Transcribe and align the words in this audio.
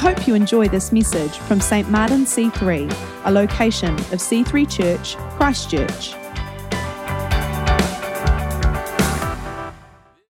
hope 0.00 0.26
you 0.26 0.34
enjoy 0.34 0.66
this 0.66 0.92
message 0.92 1.36
from 1.40 1.60
St. 1.60 1.90
Martin 1.90 2.24
C3, 2.24 2.90
a 3.26 3.30
location 3.30 3.92
of 3.94 4.18
C3 4.18 4.66
Church, 4.66 5.14
Christchurch. 5.36 6.14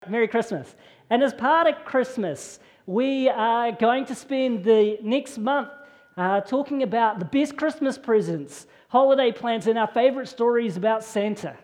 Merry 0.08 0.28
Christmas. 0.28 0.74
And 1.10 1.22
as 1.22 1.34
part 1.34 1.66
of 1.66 1.84
Christmas, 1.84 2.58
we 2.86 3.28
are 3.28 3.70
going 3.70 4.06
to 4.06 4.14
spend 4.14 4.64
the 4.64 4.96
next 5.02 5.36
month 5.36 5.68
uh, 6.16 6.40
talking 6.40 6.82
about 6.82 7.18
the 7.18 7.26
best 7.26 7.58
Christmas 7.58 7.98
presents, 7.98 8.66
holiday 8.88 9.30
plans, 9.30 9.66
and 9.66 9.78
our 9.78 9.88
favorite 9.88 10.28
stories 10.28 10.78
about 10.78 11.04
Santa. 11.04 11.54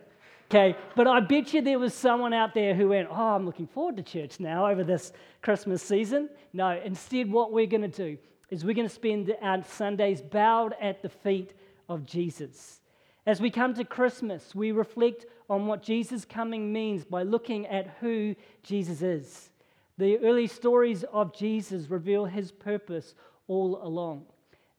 Okay, 0.50 0.76
but 0.94 1.06
I 1.08 1.20
bet 1.20 1.54
you 1.54 1.62
there 1.62 1.78
was 1.78 1.94
someone 1.94 2.34
out 2.34 2.52
there 2.52 2.74
who 2.74 2.90
went, 2.90 3.08
Oh, 3.10 3.14
I'm 3.14 3.46
looking 3.46 3.66
forward 3.66 3.96
to 3.96 4.02
church 4.02 4.38
now 4.38 4.68
over 4.68 4.84
this 4.84 5.12
Christmas 5.46 5.80
season. 5.80 6.28
No, 6.52 6.70
instead, 6.84 7.30
what 7.30 7.52
we're 7.52 7.68
going 7.68 7.88
to 7.88 8.08
do 8.08 8.18
is 8.50 8.64
we're 8.64 8.74
going 8.74 8.88
to 8.88 8.92
spend 8.92 9.32
our 9.40 9.62
Sundays 9.62 10.20
bowed 10.20 10.74
at 10.80 11.02
the 11.02 11.08
feet 11.08 11.54
of 11.88 12.04
Jesus. 12.04 12.80
As 13.26 13.40
we 13.40 13.48
come 13.52 13.72
to 13.74 13.84
Christmas, 13.84 14.56
we 14.56 14.72
reflect 14.72 15.24
on 15.48 15.68
what 15.68 15.84
Jesus' 15.84 16.24
coming 16.24 16.72
means 16.72 17.04
by 17.04 17.22
looking 17.22 17.64
at 17.68 17.96
who 18.00 18.34
Jesus 18.64 19.02
is. 19.02 19.50
The 19.98 20.18
early 20.18 20.48
stories 20.48 21.04
of 21.12 21.32
Jesus 21.32 21.90
reveal 21.90 22.24
his 22.24 22.50
purpose 22.50 23.14
all 23.46 23.78
along. 23.86 24.26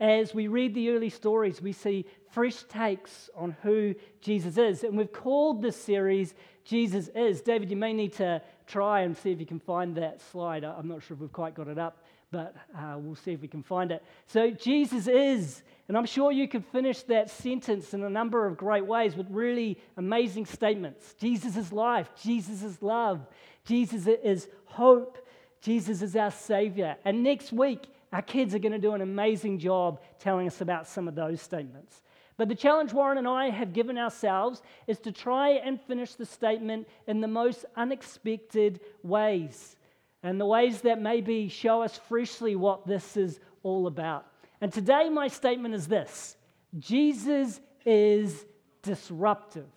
As 0.01 0.35
we 0.35 0.49
read 0.49 0.73
the 0.73 0.89
early 0.89 1.09
stories, 1.09 1.61
we 1.61 1.71
see 1.71 2.05
fresh 2.29 2.63
takes 2.63 3.29
on 3.37 3.55
who 3.63 3.95
Jesus 4.19 4.57
is. 4.57 4.83
And 4.83 4.97
we've 4.97 5.13
called 5.13 5.61
this 5.61 5.81
series 5.81 6.35
Jesus 6.65 7.07
Is. 7.15 7.39
David, 7.39 7.71
you 7.71 7.77
may 7.77 7.93
need 7.93 8.11
to 8.13 8.41
try 8.67 9.01
and 9.01 9.17
see 9.17 9.31
if 9.31 9.39
you 9.39 9.45
can 9.45 9.59
find 9.59 9.95
that 9.95 10.21
slide. 10.21 10.63
I'm 10.63 10.87
not 10.87 11.01
sure 11.01 11.15
if 11.15 11.21
we've 11.21 11.31
quite 11.31 11.55
got 11.55 11.67
it 11.67 11.79
up, 11.79 12.03
but 12.31 12.55
uh, 12.77 12.97
we'll 12.97 13.15
see 13.15 13.31
if 13.31 13.41
we 13.41 13.47
can 13.47 13.63
find 13.63 13.91
it. 13.91 14.03
So, 14.27 14.51
Jesus 14.51 15.07
is. 15.07 15.63
And 15.87 15.97
I'm 15.97 16.05
sure 16.05 16.33
you 16.33 16.49
could 16.49 16.65
finish 16.65 17.03
that 17.03 17.29
sentence 17.29 17.93
in 17.93 18.03
a 18.03 18.09
number 18.09 18.45
of 18.45 18.57
great 18.57 18.85
ways 18.85 19.15
with 19.15 19.27
really 19.29 19.79
amazing 19.95 20.45
statements. 20.45 21.15
Jesus 21.17 21.55
is 21.55 21.71
life. 21.71 22.09
Jesus 22.21 22.61
is 22.61 22.81
love. 22.81 23.25
Jesus 23.63 24.05
is 24.05 24.49
hope. 24.65 25.17
Jesus 25.61 26.01
is 26.01 26.15
our 26.17 26.31
Savior. 26.31 26.97
And 27.05 27.23
next 27.23 27.53
week, 27.53 27.87
our 28.11 28.21
kids 28.21 28.53
are 28.53 28.59
going 28.59 28.73
to 28.73 28.79
do 28.79 28.93
an 28.93 29.01
amazing 29.01 29.59
job 29.59 30.01
telling 30.19 30.47
us 30.47 30.59
about 30.59 30.87
some 30.87 31.07
of 31.07 31.15
those 31.15 31.41
statements. 31.41 32.01
But 32.37 32.49
the 32.49 32.55
challenge 32.55 32.93
Warren 32.93 33.17
and 33.17 33.27
I 33.27 33.49
have 33.49 33.73
given 33.73 33.97
ourselves 33.97 34.61
is 34.85 34.99
to 34.99 35.11
try 35.11 35.49
and 35.53 35.81
finish 35.81 36.13
the 36.13 36.25
statement 36.25 36.87
in 37.07 37.19
the 37.19 37.27
most 37.27 37.65
unexpected 37.75 38.79
ways 39.01 39.75
and 40.21 40.39
the 40.39 40.45
ways 40.45 40.81
that 40.81 41.01
maybe 41.01 41.47
show 41.47 41.81
us 41.81 41.99
freshly 42.07 42.55
what 42.55 42.85
this 42.85 43.17
is 43.17 43.39
all 43.63 43.87
about. 43.87 44.27
And 44.61 44.71
today, 44.71 45.09
my 45.09 45.27
statement 45.27 45.73
is 45.73 45.87
this 45.87 46.37
Jesus 46.77 47.59
is 47.85 48.45
disruptive. 48.83 49.67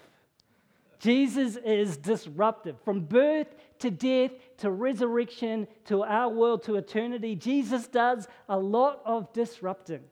Jesus 0.99 1.57
is 1.57 1.97
disruptive. 1.97 2.77
From 2.85 3.01
birth 3.01 3.55
to 3.79 3.91
death 3.91 4.33
to 4.59 4.71
resurrection 4.71 5.67
to 5.87 6.03
our 6.03 6.29
world 6.29 6.63
to 6.65 6.77
eternity, 6.77 7.35
Jesus 7.35 7.87
does 7.87 8.29
a 8.51 8.59
lot 8.59 9.01
of 9.07 9.33
disrupting. 9.33 10.03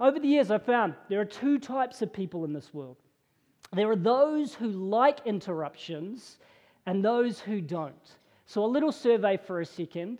Over 0.00 0.18
the 0.18 0.28
years, 0.28 0.50
I've 0.50 0.64
found 0.64 0.94
there 1.08 1.20
are 1.20 1.26
two 1.26 1.58
types 1.58 2.00
of 2.00 2.12
people 2.12 2.44
in 2.44 2.52
this 2.52 2.72
world 2.72 2.96
there 3.72 3.88
are 3.88 3.96
those 3.96 4.54
who 4.54 4.66
like 4.66 5.20
interruptions 5.24 6.38
and 6.86 7.04
those 7.04 7.38
who 7.38 7.60
don't. 7.60 8.16
So, 8.46 8.64
a 8.64 8.66
little 8.66 8.90
survey 8.90 9.36
for 9.36 9.60
a 9.60 9.66
second. 9.66 10.18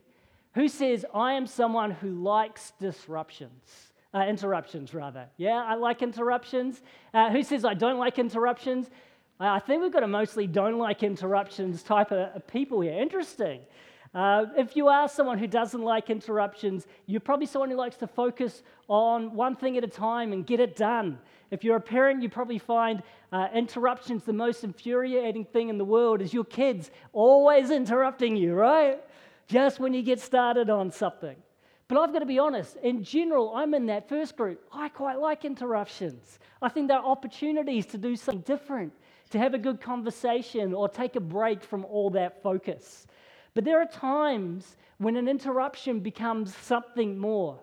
Who 0.55 0.69
says, 0.69 1.05
I 1.15 1.33
am 1.33 1.47
someone 1.47 1.91
who 1.91 2.11
likes 2.11 2.73
disruptions? 2.81 3.93
Uh, 4.13 4.27
interruptions, 4.29 4.95
rather. 4.95 5.27
Yeah, 5.37 5.65
I 5.65 5.75
like 5.75 6.03
interruptions. 6.03 6.83
Uh, 7.15 7.31
who 7.31 7.43
says, 7.43 7.65
I 7.65 7.75
don't 7.75 7.99
like 7.99 8.19
interruptions? 8.19 8.91
I 9.39 9.59
think 9.59 9.83
we've 9.83 9.93
got 9.93 10.03
a 10.03 10.09
mostly 10.09 10.47
don't 10.47 10.79
like 10.79 11.03
interruptions 11.03 11.83
type 11.83 12.13
of 12.13 12.47
people 12.47 12.81
here. 12.81 13.01
Interesting. 13.01 13.61
Uh, 14.13 14.47
if 14.57 14.75
you 14.75 14.89
are 14.89 15.09
someone 15.09 15.39
who 15.39 15.47
doesn't 15.47 15.83
like 15.83 16.11
interruptions, 16.11 16.87
you're 17.07 17.21
probably 17.21 17.47
someone 17.47 17.71
who 17.71 17.77
likes 17.77 17.97
to 17.97 18.09
focus 18.09 18.65
on 18.89 19.33
one 19.35 19.55
thing 19.55 19.77
at 19.77 19.85
a 19.85 19.89
time 19.89 20.33
and 20.33 20.45
get 20.45 20.59
it 20.59 20.75
done. 20.75 21.17
If 21.53 21.63
you're 21.63 21.77
a 21.77 21.81
parent, 21.81 22.21
you 22.21 22.29
probably 22.29 22.59
find 22.59 23.05
uh, 23.31 23.47
interruptions 23.55 24.25
the 24.25 24.33
most 24.33 24.65
infuriating 24.65 25.45
thing 25.45 25.69
in 25.69 25.79
the 25.79 25.85
world 25.85 26.23
is 26.23 26.35
your 26.35 26.45
kids 26.45 26.91
always 27.13 27.71
interrupting 27.71 28.35
you, 28.37 28.55
right? 28.55 29.01
Just 29.47 29.79
when 29.79 29.95
you 29.95 30.03
get 30.03 30.19
started 30.19 30.71
on 30.71 30.91
something. 30.91 31.37
But 31.87 31.99
I've 31.99 32.13
got 32.13 32.21
to 32.21 32.27
be 32.27 32.39
honest, 32.39 32.77
in 32.83 33.05
general, 33.05 33.53
I'm 33.55 33.75
in 33.75 33.87
that 33.87 34.09
first 34.09 34.37
group. 34.37 34.65
I 34.73 34.89
quite 34.89 35.19
like 35.19 35.45
interruptions. 35.45 36.41
I 36.63 36.69
think 36.69 36.89
there 36.89 36.99
are 36.99 37.05
opportunities 37.05 37.87
to 37.87 37.99
do 37.99 38.17
something 38.17 38.43
different 38.43 38.93
to 39.31 39.39
have 39.39 39.55
a 39.55 39.59
good 39.59 39.81
conversation 39.81 40.75
or 40.75 40.89
take 40.89 41.15
a 41.15 41.21
break 41.21 41.63
from 41.63 41.85
all 41.85 42.11
that 42.11 42.43
focus. 42.43 43.07
But 43.55 43.65
there 43.65 43.81
are 43.81 43.87
times 43.87 44.77
when 44.99 45.17
an 45.17 45.29
interruption 45.29 46.01
becomes 46.01 46.55
something 46.57 47.19
more. 47.19 47.59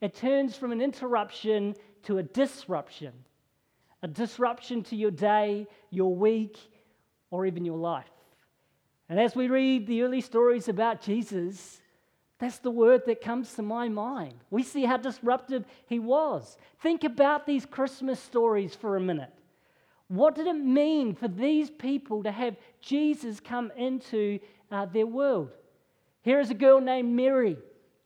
It 0.00 0.14
turns 0.14 0.56
from 0.56 0.72
an 0.72 0.80
interruption 0.80 1.74
to 2.04 2.18
a 2.18 2.22
disruption, 2.22 3.12
a 4.02 4.08
disruption 4.08 4.82
to 4.84 4.96
your 4.96 5.10
day, 5.10 5.66
your 5.90 6.14
week, 6.14 6.58
or 7.30 7.46
even 7.46 7.64
your 7.64 7.78
life. 7.78 8.10
And 9.08 9.20
as 9.20 9.34
we 9.34 9.48
read 9.48 9.86
the 9.86 10.02
early 10.02 10.20
stories 10.20 10.68
about 10.68 11.00
Jesus, 11.00 11.80
that's 12.38 12.58
the 12.58 12.70
word 12.70 13.02
that 13.06 13.20
comes 13.20 13.54
to 13.54 13.62
my 13.62 13.88
mind. 13.88 14.34
We 14.50 14.62
see 14.62 14.84
how 14.84 14.98
disruptive 14.98 15.64
he 15.86 15.98
was. 15.98 16.58
Think 16.82 17.04
about 17.04 17.46
these 17.46 17.64
Christmas 17.64 18.20
stories 18.20 18.74
for 18.74 18.96
a 18.96 19.00
minute. 19.00 19.32
What 20.08 20.34
did 20.34 20.46
it 20.46 20.54
mean 20.54 21.14
for 21.14 21.28
these 21.28 21.70
people 21.70 22.22
to 22.22 22.30
have 22.30 22.56
Jesus 22.80 23.40
come 23.40 23.72
into 23.76 24.38
uh, 24.70 24.86
their 24.86 25.06
world? 25.06 25.50
Here 26.22 26.40
is 26.40 26.50
a 26.50 26.54
girl 26.54 26.80
named 26.80 27.14
Mary. 27.14 27.56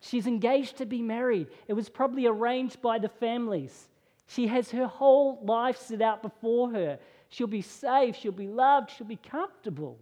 She's 0.01 0.27
engaged 0.27 0.79
to 0.79 0.87
be 0.87 1.03
married. 1.03 1.49
It 1.69 1.75
was 1.75 1.89
probably 1.89 2.27
arranged 2.27 2.81
by 2.81 2.99
the 2.99 3.09
families. 3.09 3.89
She 4.27 4.47
has 4.47 4.71
her 4.71 4.87
whole 4.87 5.41
life 5.43 5.77
set 5.77 6.01
out 6.01 6.23
before 6.23 6.71
her. 6.71 6.99
She'll 7.29 7.47
be 7.47 7.63
safe, 7.63 8.17
she'll 8.17 8.33
be 8.33 8.49
loved, 8.49 8.91
she'll 8.91 9.07
be 9.07 9.17
comfortable. 9.17 9.99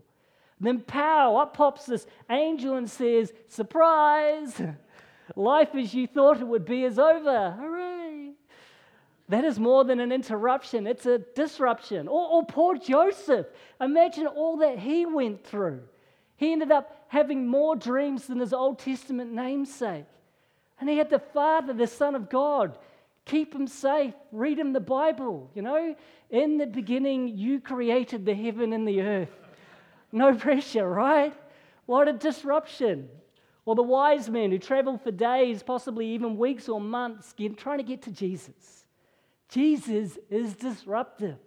Then, 0.61 0.81
pow, 0.81 1.37
up 1.37 1.57
pops 1.57 1.87
this 1.87 2.07
angel 2.29 2.77
and 2.77 2.91
says, 2.91 3.33
Surprise! 3.47 4.61
Life 5.37 5.75
as 5.75 5.95
you 5.95 6.07
thought 6.07 6.41
it 6.41 6.47
would 6.47 6.65
be 6.65 6.85
is 6.85 6.99
over. 6.99 7.53
Hooray! 7.53 8.33
That 9.29 9.45
is 9.45 9.61
more 9.61 9.85
than 9.85 10.01
an 10.01 10.11
interruption, 10.11 10.87
it's 10.87 11.07
a 11.07 11.19
disruption. 11.19 12.09
Or, 12.09 12.29
or, 12.29 12.47
poor 12.47 12.77
Joseph. 12.77 13.47
Imagine 13.81 14.27
all 14.27 14.57
that 14.59 14.79
he 14.79 15.05
went 15.05 15.45
through. 15.45 15.83
He 16.38 16.53
ended 16.53 16.71
up 16.71 17.04
having 17.09 17.49
more 17.49 17.75
dreams 17.75 18.28
than 18.28 18.38
his 18.38 18.53
Old 18.53 18.78
Testament 18.78 19.32
namesake. 19.32 20.06
And 20.81 20.88
he 20.88 20.97
had 20.97 21.10
the 21.10 21.19
Father, 21.19 21.72
the 21.72 21.88
Son 21.88 22.15
of 22.15 22.31
God, 22.31 22.78
keep 23.25 23.53
him 23.53 23.66
safe, 23.66 24.15
read 24.31 24.56
him 24.56 24.72
the 24.72 24.81
Bible. 24.81 25.50
You 25.53 25.62
know, 25.62 25.97
in 26.31 26.56
the 26.56 26.66
beginning, 26.66 27.37
you 27.37 27.60
created 27.60 28.25
the 28.25 28.34
heaven 28.34 28.72
and 28.72 28.87
the 28.87 29.03
earth. 29.03 29.37
No 30.12 30.32
pressure, 30.47 30.88
right? 30.88 31.34
What 31.87 32.06
a 32.06 32.12
disruption. 32.12 33.09
Or 33.65 33.75
the 33.75 33.82
wise 33.82 34.31
men 34.31 34.53
who 34.53 34.59
traveled 34.59 35.03
for 35.03 35.10
days, 35.10 35.65
possibly 35.65 36.06
even 36.06 36.38
weeks 36.38 36.69
or 36.69 36.81
months, 36.81 37.34
trying 37.56 37.78
to 37.78 37.84
get 37.84 38.03
to 38.03 38.12
Jesus. 38.12 38.84
Jesus 39.48 40.19
is 40.31 40.54
disruptive. 40.54 41.38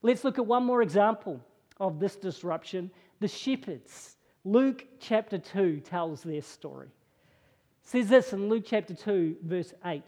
Let's 0.00 0.22
look 0.22 0.38
at 0.38 0.46
one 0.46 0.64
more 0.64 0.80
example 0.80 1.40
of 1.80 1.98
this 1.98 2.14
disruption 2.14 2.92
the 3.22 3.28
shepherds. 3.28 4.16
Luke 4.44 4.84
chapter 5.00 5.38
2 5.38 5.80
tells 5.80 6.22
their 6.22 6.42
story. 6.42 6.88
It 6.88 7.88
says 7.88 8.08
this 8.08 8.32
in 8.32 8.48
Luke 8.48 8.64
chapter 8.66 8.94
2, 8.94 9.36
verse 9.42 9.72
8. 9.84 10.02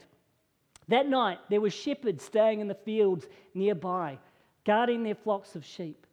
That 0.89 1.07
night 1.07 1.39
there 1.49 1.61
were 1.61 1.71
shepherds 1.71 2.23
staying 2.23 2.59
in 2.59 2.67
the 2.67 2.75
fields 2.75 3.25
nearby, 3.53 4.19
guarding 4.65 5.01
their 5.03 5.15
flocks 5.15 5.55
of 5.55 5.65
sheep. 5.65 6.05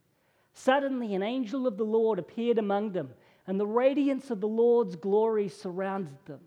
Suddenly 0.55 1.15
an 1.15 1.23
angel 1.23 1.67
of 1.67 1.77
the 1.77 1.85
Lord 1.85 2.19
appeared 2.19 2.59
among 2.59 2.93
them, 2.93 3.11
and 3.47 3.59
the 3.59 3.67
radiance 3.67 4.31
of 4.31 4.41
the 4.41 4.49
Lord's 4.49 4.97
glory 4.97 5.49
surrounded 5.49 6.17
them. 6.27 6.41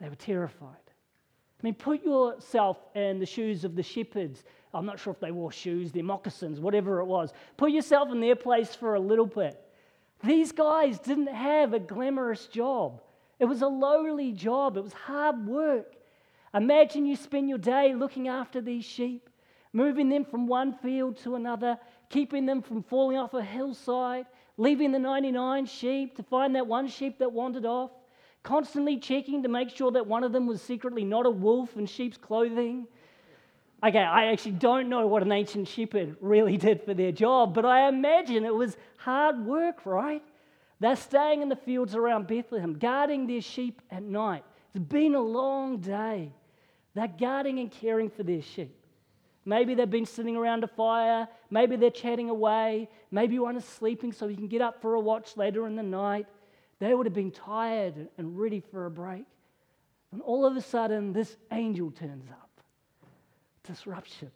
They 0.00 0.08
were 0.08 0.14
terrified. 0.14 0.76
I 1.60 1.62
mean, 1.62 1.74
put 1.74 2.02
yourself 2.04 2.78
in 2.94 3.18
the 3.18 3.26
shoes 3.26 3.64
of 3.64 3.76
the 3.76 3.82
shepherds. 3.82 4.44
I'm 4.72 4.86
not 4.86 4.98
sure 4.98 5.12
if 5.12 5.20
they 5.20 5.30
wore 5.30 5.52
shoes, 5.52 5.92
their 5.92 6.02
moccasins, 6.02 6.60
whatever 6.60 7.00
it 7.00 7.06
was. 7.06 7.32
Put 7.56 7.70
yourself 7.70 8.10
in 8.10 8.20
their 8.20 8.36
place 8.36 8.74
for 8.74 8.94
a 8.94 9.00
little 9.00 9.26
bit. 9.26 9.63
These 10.24 10.52
guys 10.52 10.98
didn't 10.98 11.28
have 11.28 11.72
a 11.72 11.78
glamorous 11.78 12.46
job, 12.46 13.02
it 13.38 13.44
was 13.44 13.62
a 13.62 13.68
lowly 13.68 14.32
job, 14.32 14.76
it 14.76 14.82
was 14.82 14.92
hard 14.92 15.46
work. 15.46 15.94
Imagine 16.54 17.04
you 17.04 17.16
spend 17.16 17.48
your 17.48 17.58
day 17.58 17.94
looking 17.94 18.28
after 18.28 18.60
these 18.60 18.84
sheep, 18.84 19.28
moving 19.72 20.08
them 20.08 20.24
from 20.24 20.46
one 20.46 20.72
field 20.72 21.16
to 21.18 21.34
another, 21.34 21.78
keeping 22.08 22.46
them 22.46 22.62
from 22.62 22.82
falling 22.82 23.18
off 23.18 23.34
a 23.34 23.42
hillside, 23.42 24.26
leaving 24.56 24.92
the 24.92 24.98
99 24.98 25.66
sheep 25.66 26.16
to 26.16 26.22
find 26.22 26.54
that 26.54 26.66
one 26.66 26.86
sheep 26.86 27.18
that 27.18 27.32
wandered 27.32 27.66
off 27.66 27.90
constantly 28.44 28.98
checking 28.98 29.42
to 29.42 29.48
make 29.48 29.70
sure 29.70 29.90
that 29.90 30.06
one 30.06 30.22
of 30.22 30.30
them 30.30 30.46
was 30.46 30.62
secretly 30.62 31.02
not 31.04 31.26
a 31.26 31.30
wolf 31.30 31.76
in 31.76 31.86
sheep's 31.86 32.18
clothing. 32.18 32.86
Okay, 33.84 33.98
I 33.98 34.26
actually 34.28 34.52
don't 34.52 34.88
know 34.88 35.06
what 35.06 35.22
an 35.22 35.30
ancient 35.30 35.68
shepherd 35.68 36.16
really 36.22 36.56
did 36.56 36.82
for 36.84 36.94
their 36.94 37.12
job, 37.12 37.52
but 37.52 37.66
I 37.66 37.86
imagine 37.86 38.46
it 38.46 38.54
was 38.54 38.78
hard 38.96 39.44
work, 39.44 39.84
right? 39.84 40.22
They're 40.80 40.96
staying 40.96 41.42
in 41.42 41.50
the 41.50 41.56
fields 41.56 41.94
around 41.94 42.26
Bethlehem, 42.26 42.78
guarding 42.78 43.26
their 43.26 43.42
sheep 43.42 43.82
at 43.90 44.02
night. 44.02 44.42
It's 44.74 44.84
been 44.84 45.14
a 45.14 45.20
long 45.20 45.78
day. 45.78 46.32
They're 46.94 47.08
guarding 47.08 47.58
and 47.58 47.70
caring 47.70 48.08
for 48.08 48.22
their 48.22 48.40
sheep. 48.40 48.74
Maybe 49.44 49.74
they've 49.74 49.90
been 49.90 50.06
sitting 50.06 50.34
around 50.34 50.64
a 50.64 50.68
fire. 50.68 51.28
Maybe 51.50 51.76
they're 51.76 51.90
chatting 51.90 52.30
away. 52.30 52.88
Maybe 53.10 53.38
one 53.38 53.56
is 53.56 53.66
sleeping 53.66 54.12
so 54.12 54.26
he 54.26 54.34
can 54.34 54.48
get 54.48 54.62
up 54.62 54.80
for 54.80 54.94
a 54.94 55.00
watch 55.00 55.36
later 55.36 55.66
in 55.66 55.76
the 55.76 55.82
night. 55.82 56.26
They 56.78 56.94
would 56.94 57.04
have 57.04 57.14
been 57.14 57.30
tired 57.30 58.08
and 58.16 58.38
ready 58.38 58.60
for 58.60 58.86
a 58.86 58.90
break. 58.90 59.26
And 60.10 60.22
all 60.22 60.46
of 60.46 60.56
a 60.56 60.62
sudden, 60.62 61.12
this 61.12 61.36
angel 61.52 61.90
turns 61.90 62.30
up. 62.30 62.43
Disruption. 63.64 64.30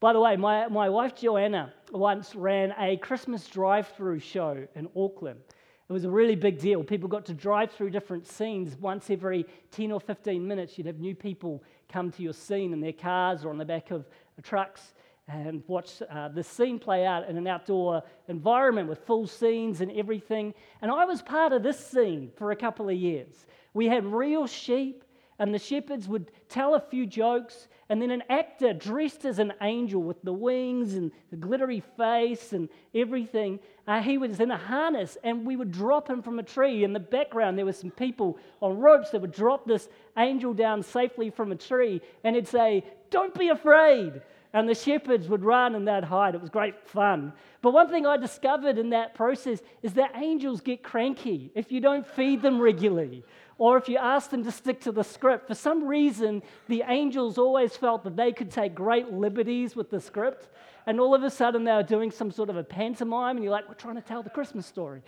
By 0.00 0.12
the 0.12 0.20
way, 0.20 0.36
my, 0.36 0.68
my 0.68 0.88
wife 0.88 1.16
Joanna 1.16 1.72
once 1.90 2.34
ran 2.34 2.72
a 2.78 2.96
Christmas 2.98 3.46
drive 3.48 3.88
through 3.96 4.20
show 4.20 4.66
in 4.74 4.88
Auckland. 4.94 5.40
It 5.88 5.92
was 5.92 6.04
a 6.04 6.10
really 6.10 6.36
big 6.36 6.58
deal. 6.58 6.84
People 6.84 7.08
got 7.08 7.24
to 7.26 7.34
drive 7.34 7.72
through 7.72 7.90
different 7.90 8.26
scenes 8.26 8.76
once 8.76 9.08
every 9.08 9.46
10 9.70 9.90
or 9.90 10.00
15 10.00 10.46
minutes. 10.46 10.76
You'd 10.76 10.86
have 10.86 11.00
new 11.00 11.14
people 11.14 11.64
come 11.88 12.10
to 12.12 12.22
your 12.22 12.34
scene 12.34 12.74
in 12.74 12.80
their 12.80 12.92
cars 12.92 13.44
or 13.44 13.50
on 13.50 13.56
the 13.56 13.64
back 13.64 13.90
of 13.90 14.06
trucks 14.42 14.92
and 15.28 15.62
watch 15.66 16.02
uh, 16.10 16.28
the 16.28 16.42
scene 16.42 16.78
play 16.78 17.06
out 17.06 17.28
in 17.28 17.36
an 17.36 17.46
outdoor 17.46 18.02
environment 18.28 18.88
with 18.88 19.04
full 19.06 19.26
scenes 19.26 19.80
and 19.80 19.90
everything. 19.92 20.54
And 20.82 20.90
I 20.90 21.04
was 21.06 21.22
part 21.22 21.52
of 21.52 21.62
this 21.62 21.78
scene 21.78 22.30
for 22.36 22.50
a 22.50 22.56
couple 22.56 22.88
of 22.88 22.94
years. 22.94 23.46
We 23.74 23.86
had 23.86 24.04
real 24.04 24.46
sheep, 24.46 25.04
and 25.38 25.54
the 25.54 25.58
shepherds 25.58 26.08
would 26.08 26.32
tell 26.48 26.74
a 26.74 26.80
few 26.80 27.06
jokes, 27.06 27.68
and 27.88 28.02
then 28.02 28.10
an 28.10 28.22
actor 28.28 28.72
dressed 28.72 29.24
as 29.24 29.38
an 29.38 29.52
angel 29.62 30.02
with 30.02 30.20
the 30.22 30.32
wings 30.32 30.94
and 30.94 31.10
the 31.30 31.36
glittery 31.36 31.82
face 31.96 32.52
and 32.52 32.68
everything, 32.94 33.58
uh, 33.86 34.02
he 34.02 34.18
was 34.18 34.40
in 34.40 34.50
a 34.50 34.56
harness, 34.56 35.16
and 35.24 35.46
we 35.46 35.56
would 35.56 35.72
drop 35.72 36.08
him 36.08 36.22
from 36.22 36.38
a 36.38 36.42
tree. 36.42 36.84
In 36.84 36.92
the 36.92 37.00
background, 37.00 37.56
there 37.56 37.64
were 37.64 37.72
some 37.72 37.90
people 37.90 38.38
on 38.60 38.78
ropes 38.78 39.10
that 39.10 39.20
would 39.20 39.32
drop 39.32 39.66
this 39.66 39.88
angel 40.16 40.52
down 40.52 40.82
safely 40.82 41.30
from 41.30 41.52
a 41.52 41.56
tree, 41.56 42.02
and 42.24 42.36
he'd 42.36 42.48
say, 42.48 42.84
Don't 43.10 43.34
be 43.34 43.48
afraid 43.48 44.20
and 44.52 44.68
the 44.68 44.74
shepherds 44.74 45.28
would 45.28 45.44
run 45.44 45.74
and 45.74 45.86
they'd 45.86 46.04
hide. 46.04 46.34
It 46.34 46.40
was 46.40 46.50
great 46.50 46.88
fun. 46.88 47.32
But 47.60 47.72
one 47.72 47.90
thing 47.90 48.06
I 48.06 48.16
discovered 48.16 48.78
in 48.78 48.90
that 48.90 49.14
process 49.14 49.60
is 49.82 49.94
that 49.94 50.12
angels 50.16 50.60
get 50.60 50.82
cranky 50.82 51.50
if 51.54 51.70
you 51.70 51.80
don't 51.80 52.06
feed 52.06 52.40
them 52.40 52.60
regularly 52.60 53.24
or 53.58 53.76
if 53.76 53.88
you 53.88 53.98
ask 53.98 54.30
them 54.30 54.44
to 54.44 54.52
stick 54.52 54.80
to 54.80 54.92
the 54.92 55.02
script. 55.02 55.48
For 55.48 55.54
some 55.54 55.84
reason, 55.84 56.42
the 56.68 56.84
angels 56.86 57.36
always 57.36 57.76
felt 57.76 58.04
that 58.04 58.16
they 58.16 58.32
could 58.32 58.50
take 58.50 58.74
great 58.74 59.12
liberties 59.12 59.74
with 59.74 59.90
the 59.90 60.00
script, 60.00 60.48
and 60.86 61.00
all 61.00 61.14
of 61.14 61.24
a 61.24 61.30
sudden 61.30 61.64
they 61.64 61.72
were 61.72 61.82
doing 61.82 62.10
some 62.10 62.30
sort 62.30 62.48
of 62.48 62.56
a 62.56 62.64
pantomime, 62.64 63.36
and 63.36 63.44
you're 63.44 63.52
like, 63.52 63.68
we're 63.68 63.74
trying 63.74 63.96
to 63.96 64.00
tell 64.00 64.22
the 64.22 64.30
Christmas 64.30 64.64
story. 64.64 65.02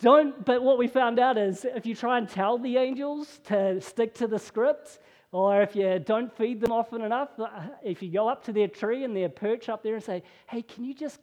Don't, 0.00 0.44
but 0.44 0.62
what 0.62 0.78
we 0.78 0.88
found 0.88 1.18
out 1.18 1.38
is 1.38 1.64
if 1.64 1.86
you 1.86 1.94
try 1.94 2.18
and 2.18 2.28
tell 2.28 2.58
the 2.58 2.76
angels 2.76 3.40
to 3.44 3.80
stick 3.80 4.14
to 4.14 4.26
the 4.26 4.38
script, 4.38 4.98
or 5.32 5.62
if 5.62 5.76
you 5.76 5.98
don't 5.98 6.34
feed 6.36 6.60
them 6.60 6.72
often 6.72 7.02
enough, 7.02 7.28
uh, 7.38 7.48
if 7.84 8.02
you 8.02 8.10
go 8.10 8.28
up 8.28 8.44
to 8.44 8.52
their 8.52 8.68
tree 8.68 9.04
and 9.04 9.14
their 9.14 9.28
perch 9.28 9.68
up 9.68 9.82
there 9.82 9.94
and 9.94 10.02
say, 10.02 10.22
hey, 10.46 10.62
can 10.62 10.84
you 10.84 10.94
just, 10.94 11.20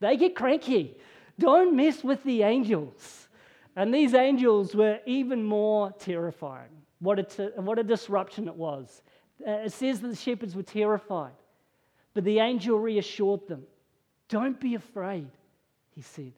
they 0.00 0.16
get 0.16 0.34
cranky. 0.34 0.96
Don't 1.38 1.74
mess 1.76 2.02
with 2.02 2.22
the 2.24 2.42
angels. 2.42 3.27
And 3.78 3.94
these 3.94 4.12
angels 4.12 4.74
were 4.74 4.98
even 5.06 5.44
more 5.44 5.92
terrifying. 6.00 6.70
What 6.98 7.20
a, 7.38 7.52
what 7.60 7.78
a 7.78 7.84
disruption 7.84 8.48
it 8.48 8.56
was. 8.56 9.02
Uh, 9.46 9.52
it 9.52 9.72
says 9.72 10.00
that 10.00 10.08
the 10.08 10.16
shepherds 10.16 10.56
were 10.56 10.64
terrified, 10.64 11.36
but 12.12 12.24
the 12.24 12.40
angel 12.40 12.76
reassured 12.80 13.46
them. 13.46 13.62
Don't 14.28 14.58
be 14.58 14.74
afraid, 14.74 15.30
he 15.94 16.02
said. 16.02 16.32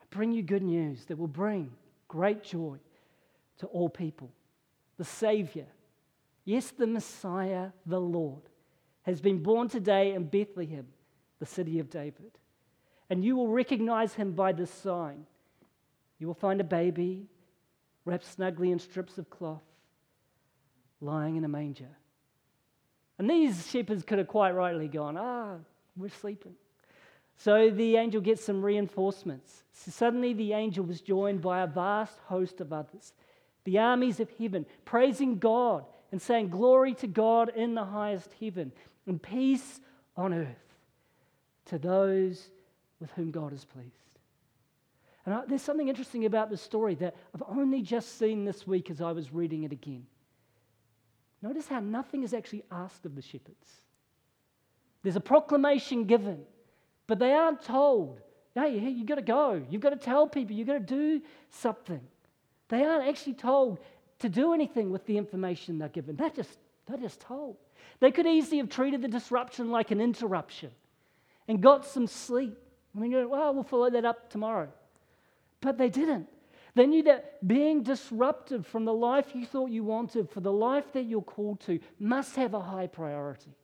I 0.00 0.04
bring 0.10 0.30
you 0.30 0.42
good 0.42 0.62
news 0.62 1.04
that 1.06 1.18
will 1.18 1.26
bring 1.26 1.72
great 2.06 2.44
joy 2.44 2.76
to 3.58 3.66
all 3.66 3.88
people. 3.88 4.30
The 4.96 5.04
Savior 5.04 5.66
Yes, 6.44 6.70
the 6.70 6.86
Messiah, 6.86 7.70
the 7.84 8.00
Lord, 8.00 8.42
has 9.02 9.20
been 9.20 9.42
born 9.42 9.66
today 9.68 10.12
in 10.12 10.24
Bethlehem, 10.24 10.86
the 11.40 11.46
city 11.46 11.80
of 11.80 11.90
David. 11.90 12.38
And 13.10 13.24
you 13.24 13.34
will 13.34 13.48
recognize 13.48 14.14
him 14.14 14.32
by 14.32 14.52
this 14.52 14.70
sign. 14.70 15.26
You 16.24 16.28
will 16.28 16.32
find 16.32 16.58
a 16.58 16.64
baby 16.64 17.26
wrapped 18.06 18.24
snugly 18.24 18.70
in 18.70 18.78
strips 18.78 19.18
of 19.18 19.28
cloth, 19.28 19.60
lying 21.02 21.36
in 21.36 21.44
a 21.44 21.48
manger. 21.48 21.98
And 23.18 23.28
these 23.28 23.68
shepherds 23.68 24.04
could 24.04 24.16
have 24.16 24.26
quite 24.26 24.52
rightly 24.52 24.88
gone, 24.88 25.18
Ah, 25.18 25.56
we're 25.98 26.08
sleeping. 26.08 26.54
So 27.36 27.68
the 27.68 27.96
angel 27.96 28.22
gets 28.22 28.42
some 28.42 28.64
reinforcements. 28.64 29.64
So 29.74 29.90
suddenly 29.90 30.32
the 30.32 30.54
angel 30.54 30.86
was 30.86 31.02
joined 31.02 31.42
by 31.42 31.60
a 31.60 31.66
vast 31.66 32.18
host 32.20 32.62
of 32.62 32.72
others, 32.72 33.12
the 33.64 33.78
armies 33.78 34.18
of 34.18 34.30
heaven, 34.38 34.64
praising 34.86 35.38
God 35.38 35.84
and 36.10 36.22
saying, 36.22 36.48
Glory 36.48 36.94
to 36.94 37.06
God 37.06 37.50
in 37.54 37.74
the 37.74 37.84
highest 37.84 38.30
heaven, 38.40 38.72
and 39.06 39.22
peace 39.22 39.78
on 40.16 40.32
earth 40.32 40.74
to 41.66 41.76
those 41.76 42.48
with 42.98 43.10
whom 43.10 43.30
God 43.30 43.52
is 43.52 43.66
pleased. 43.66 44.13
And 45.26 45.34
I, 45.34 45.42
there's 45.46 45.62
something 45.62 45.88
interesting 45.88 46.26
about 46.26 46.50
this 46.50 46.60
story 46.60 46.94
that 46.96 47.14
I've 47.34 47.42
only 47.48 47.82
just 47.82 48.18
seen 48.18 48.44
this 48.44 48.66
week 48.66 48.90
as 48.90 49.00
I 49.00 49.12
was 49.12 49.32
reading 49.32 49.64
it 49.64 49.72
again. 49.72 50.06
Notice 51.42 51.68
how 51.68 51.80
nothing 51.80 52.22
is 52.22 52.32
actually 52.32 52.64
asked 52.70 53.04
of 53.06 53.14
the 53.14 53.22
shepherds. 53.22 53.68
There's 55.02 55.16
a 55.16 55.20
proclamation 55.20 56.04
given, 56.04 56.40
but 57.06 57.18
they 57.18 57.32
aren't 57.32 57.62
told, 57.62 58.20
hey, 58.54 58.78
hey 58.78 58.90
you've 58.90 59.06
got 59.06 59.16
to 59.16 59.22
go. 59.22 59.62
You've 59.68 59.82
got 59.82 59.90
to 59.90 59.96
tell 59.96 60.26
people. 60.26 60.56
You've 60.56 60.66
got 60.66 60.74
to 60.74 60.80
do 60.80 61.20
something. 61.50 62.00
They 62.68 62.82
aren't 62.82 63.08
actually 63.08 63.34
told, 63.34 63.78
to 64.20 64.28
do 64.28 64.54
anything 64.54 64.90
with 64.90 65.04
the 65.06 65.18
information 65.18 65.78
they're 65.78 65.88
given. 65.88 66.16
They're 66.16 66.30
just, 66.30 66.58
they're 66.86 66.98
just 66.98 67.20
told. 67.20 67.56
They 68.00 68.10
could 68.10 68.26
easily 68.26 68.58
have 68.58 68.70
treated 68.70 69.02
the 69.02 69.08
disruption 69.08 69.70
like 69.70 69.90
an 69.90 70.00
interruption 70.00 70.70
and 71.46 71.60
got 71.60 71.84
some 71.84 72.06
sleep. 72.06 72.56
I 72.96 73.00
mean, 73.00 73.28
well, 73.28 73.52
we'll 73.52 73.64
follow 73.64 73.90
that 73.90 74.04
up 74.04 74.30
tomorrow. 74.30 74.68
But 75.64 75.78
they 75.78 75.88
didn't. 75.88 76.28
They 76.74 76.86
knew 76.86 77.02
that 77.04 77.46
being 77.46 77.82
disrupted 77.82 78.66
from 78.66 78.84
the 78.84 78.92
life 78.92 79.34
you 79.34 79.46
thought 79.46 79.70
you 79.70 79.82
wanted, 79.82 80.28
for 80.28 80.40
the 80.40 80.52
life 80.52 80.92
that 80.92 81.04
you're 81.04 81.22
called 81.22 81.60
to, 81.62 81.80
must 81.98 82.36
have 82.36 82.52
a 82.52 82.60
high 82.60 82.86
priority. 82.86 83.56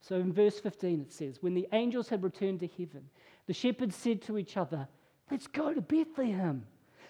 So 0.00 0.16
in 0.16 0.32
verse 0.32 0.58
15 0.58 1.02
it 1.02 1.12
says, 1.12 1.42
When 1.42 1.54
the 1.54 1.68
angels 1.72 2.08
had 2.08 2.22
returned 2.22 2.60
to 2.60 2.68
heaven, 2.68 3.10
the 3.46 3.52
shepherds 3.52 3.96
said 3.96 4.22
to 4.22 4.38
each 4.38 4.56
other, 4.56 4.88
Let's 5.30 5.46
go 5.46 5.74
to 5.74 5.80
Bethlehem 5.82 6.64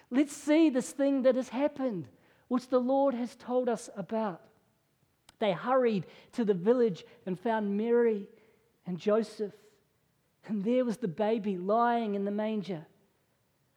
Let's 0.09 0.35
see 0.35 0.69
this 0.69 0.91
thing 0.91 1.23
that 1.23 1.35
has 1.35 1.49
happened, 1.49 2.07
which 2.47 2.69
the 2.69 2.79
Lord 2.79 3.13
has 3.13 3.35
told 3.35 3.67
us 3.67 3.89
about. 3.95 4.41
They 5.39 5.51
hurried 5.51 6.05
to 6.33 6.45
the 6.45 6.53
village 6.53 7.03
and 7.25 7.39
found 7.39 7.77
Mary 7.77 8.27
and 8.85 8.97
Joseph. 8.97 9.53
And 10.45 10.63
there 10.63 10.85
was 10.85 10.97
the 10.97 11.09
baby 11.09 11.57
lying 11.57 12.15
in 12.15 12.23
the 12.23 12.31
manger. 12.31 12.85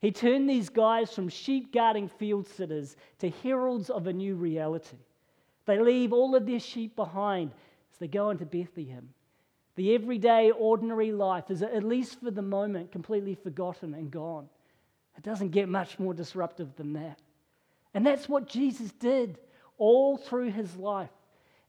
He 0.00 0.10
turned 0.10 0.48
these 0.48 0.70
guys 0.70 1.12
from 1.12 1.28
sheep 1.28 1.72
guarding 1.72 2.08
field 2.08 2.46
sitters 2.46 2.96
to 3.18 3.30
heralds 3.30 3.90
of 3.90 4.06
a 4.06 4.12
new 4.12 4.34
reality. 4.34 4.96
They 5.66 5.78
leave 5.78 6.12
all 6.12 6.34
of 6.34 6.46
their 6.46 6.60
sheep 6.60 6.96
behind 6.96 7.52
as 7.92 7.98
they 7.98 8.08
go 8.08 8.30
into 8.30 8.46
Bethlehem. 8.46 9.10
The 9.76 9.94
everyday, 9.94 10.50
ordinary 10.50 11.12
life 11.12 11.50
is, 11.50 11.62
at 11.62 11.84
least 11.84 12.20
for 12.20 12.30
the 12.30 12.42
moment, 12.42 12.92
completely 12.92 13.34
forgotten 13.34 13.94
and 13.94 14.10
gone. 14.10 14.48
It 15.16 15.22
doesn't 15.22 15.50
get 15.50 15.68
much 15.68 15.98
more 15.98 16.14
disruptive 16.14 16.74
than 16.76 16.94
that. 16.94 17.20
And 17.92 18.06
that's 18.06 18.28
what 18.28 18.48
Jesus 18.48 18.90
did 18.92 19.38
all 19.76 20.16
through 20.16 20.50
his 20.50 20.76
life. 20.76 21.10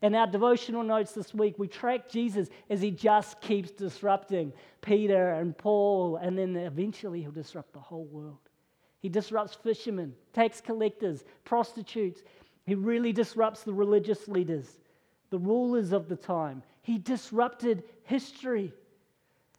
In 0.01 0.15
our 0.15 0.25
devotional 0.25 0.83
notes 0.83 1.11
this 1.11 1.33
week, 1.33 1.59
we 1.59 1.67
track 1.67 2.09
Jesus 2.09 2.49
as 2.69 2.81
he 2.81 2.89
just 2.89 3.39
keeps 3.39 3.69
disrupting 3.69 4.51
Peter 4.81 5.33
and 5.33 5.55
Paul, 5.55 6.15
and 6.15 6.37
then 6.37 6.55
eventually 6.55 7.21
he'll 7.21 7.31
disrupt 7.31 7.73
the 7.73 7.79
whole 7.79 8.05
world. 8.05 8.39
He 8.99 9.09
disrupts 9.09 9.55
fishermen, 9.55 10.13
tax 10.33 10.59
collectors, 10.59 11.23
prostitutes. 11.43 12.23
He 12.65 12.75
really 12.75 13.13
disrupts 13.13 13.63
the 13.63 13.73
religious 13.73 14.27
leaders, 14.27 14.79
the 15.29 15.37
rulers 15.37 15.91
of 15.91 16.09
the 16.09 16.15
time. 16.15 16.63
He 16.81 16.97
disrupted 16.97 17.83
history. 18.03 18.73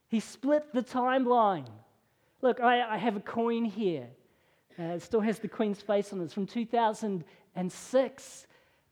He 0.09 0.19
split 0.19 0.73
the 0.73 0.83
timeline. 0.83 1.69
Look, 2.41 2.61
I, 2.61 2.95
I 2.95 2.99
have 2.99 3.17
a 3.17 3.21
coin 3.21 3.65
here. 3.65 4.09
Uh, 4.79 4.95
it 4.95 5.03
still 5.03 5.21
has 5.21 5.39
the 5.39 5.49
Queen's 5.49 5.81
face 5.81 6.13
on 6.13 6.21
it. 6.21 6.25
It's 6.25 6.35
from 6.35 6.47
2006. 6.47 8.47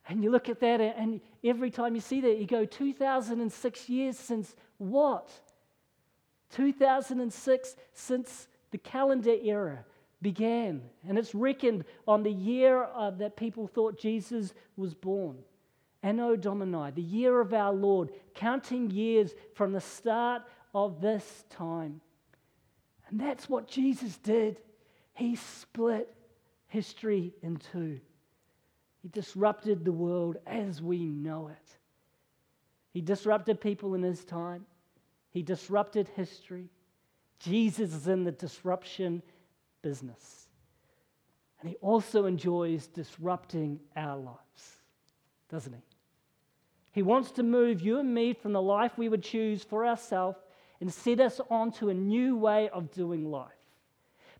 And 0.08 0.24
you 0.24 0.30
look 0.30 0.48
at 0.48 0.60
that, 0.60 0.80
and 0.80 1.20
every 1.44 1.70
time 1.70 1.94
you 1.94 2.00
see 2.00 2.20
that, 2.22 2.38
you 2.38 2.46
go, 2.46 2.64
2006 2.64 3.88
years 3.88 4.18
since 4.18 4.54
what? 4.78 5.30
2006 6.50 7.76
since 7.92 8.48
the 8.70 8.78
calendar 8.78 9.34
era 9.42 9.84
began. 10.22 10.82
And 11.08 11.18
it's 11.18 11.34
reckoned 11.34 11.84
on 12.06 12.22
the 12.22 12.32
year 12.32 12.84
uh, 12.94 13.10
that 13.12 13.36
people 13.36 13.66
thought 13.66 13.98
Jesus 13.98 14.52
was 14.76 14.94
born. 14.94 15.36
Anno 16.02 16.34
Domini, 16.34 16.90
the 16.92 17.02
year 17.02 17.40
of 17.40 17.52
our 17.52 17.72
Lord, 17.72 18.10
counting 18.34 18.90
years 18.90 19.34
from 19.54 19.72
the 19.72 19.80
start 19.80 20.42
of 20.74 21.00
this 21.00 21.44
time. 21.50 22.00
And 23.08 23.20
that's 23.20 23.48
what 23.48 23.68
Jesus 23.68 24.16
did. 24.16 24.58
He 25.14 25.36
split 25.36 26.14
history 26.68 27.34
in 27.42 27.56
two. 27.56 28.00
He 29.02 29.08
disrupted 29.08 29.84
the 29.84 29.92
world 29.92 30.36
as 30.46 30.82
we 30.82 31.04
know 31.04 31.48
it. 31.48 31.76
He 32.92 33.00
disrupted 33.00 33.60
people 33.60 33.94
in 33.94 34.02
his 34.02 34.24
time. 34.24 34.66
He 35.30 35.42
disrupted 35.42 36.08
history. 36.16 36.70
Jesus 37.38 37.94
is 37.94 38.08
in 38.08 38.24
the 38.24 38.32
disruption 38.32 39.22
business. 39.80 40.48
And 41.60 41.68
he 41.68 41.76
also 41.76 42.26
enjoys 42.26 42.86
disrupting 42.86 43.80
our 43.96 44.16
lives, 44.16 44.82
doesn't 45.48 45.72
he? 45.72 45.82
He 46.92 47.02
wants 47.02 47.30
to 47.32 47.42
move 47.42 47.80
you 47.80 48.00
and 48.00 48.12
me 48.12 48.32
from 48.34 48.52
the 48.52 48.62
life 48.62 48.98
we 48.98 49.08
would 49.08 49.22
choose 49.22 49.62
for 49.62 49.86
ourselves 49.86 50.38
and 50.80 50.92
set 50.92 51.20
us 51.20 51.40
onto 51.50 51.88
a 51.88 51.94
new 51.94 52.36
way 52.36 52.68
of 52.70 52.90
doing 52.90 53.30
life. 53.30 53.52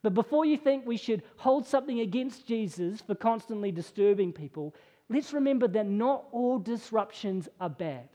But 0.03 0.15
before 0.15 0.45
you 0.45 0.57
think 0.57 0.87
we 0.87 0.97
should 0.97 1.23
hold 1.37 1.67
something 1.67 2.01
against 2.01 2.47
Jesus 2.47 3.01
for 3.01 3.15
constantly 3.15 3.71
disturbing 3.71 4.33
people, 4.33 4.75
let's 5.09 5.33
remember 5.33 5.69
that 5.69 5.87
not 5.87 6.25
all 6.33 6.59
disruptions 6.59 7.49
are 7.61 7.69
bad. 7.69 8.09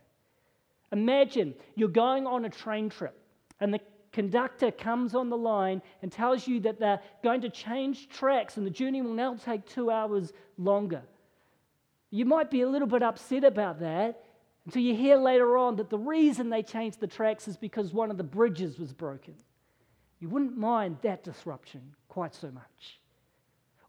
Imagine 0.92 1.54
you're 1.75 1.89
going 1.89 2.25
on 2.25 2.46
a 2.46 2.50
train 2.50 2.89
trip 2.89 3.15
and 3.60 3.74
the 3.74 3.80
conductor 4.12 4.72
comes 4.72 5.13
on 5.13 5.30
the 5.30 5.38
line 5.38 5.82
and 6.01 6.12
tells 6.12 6.48
you 6.48 6.60
that 6.62 6.80
they're 6.80 7.01
going 7.22 7.42
to 7.42 7.50
change 7.50 8.08
tracks 8.10 8.58
and 8.58 8.65
the 8.65 8.72
journey 8.72 9.01
will 9.01 9.13
now 9.13 9.36
take 9.36 9.68
two 9.68 9.92
hours 9.92 10.32
longer. 10.58 11.01
You 12.12 12.25
might 12.25 12.50
be 12.50 12.62
a 12.62 12.70
little 12.70 12.88
bit 12.88 13.04
upset 13.04 13.44
about 13.44 13.82
that 13.82 14.24
until 14.65 14.82
you 14.82 14.96
hear 14.96 15.18
later 15.18 15.58
on 15.58 15.75
that 15.75 15.89
the 15.89 15.98
reason 15.98 16.50
they 16.50 16.63
changed 16.63 17.00
the 17.00 17.08
tracks 17.08 17.48
is 17.48 17.58
because 17.58 17.94
one 17.94 18.10
of 18.10 18.18
the 18.18 18.24
bridges 18.24 18.80
was 18.80 18.94
broken. 18.94 19.36
You 20.19 20.29
wouldn't 20.29 20.57
mind 20.57 20.98
that 21.01 21.24
disruption 21.24 21.81
quite 22.07 22.34
so 22.34 22.50
much. 22.51 23.00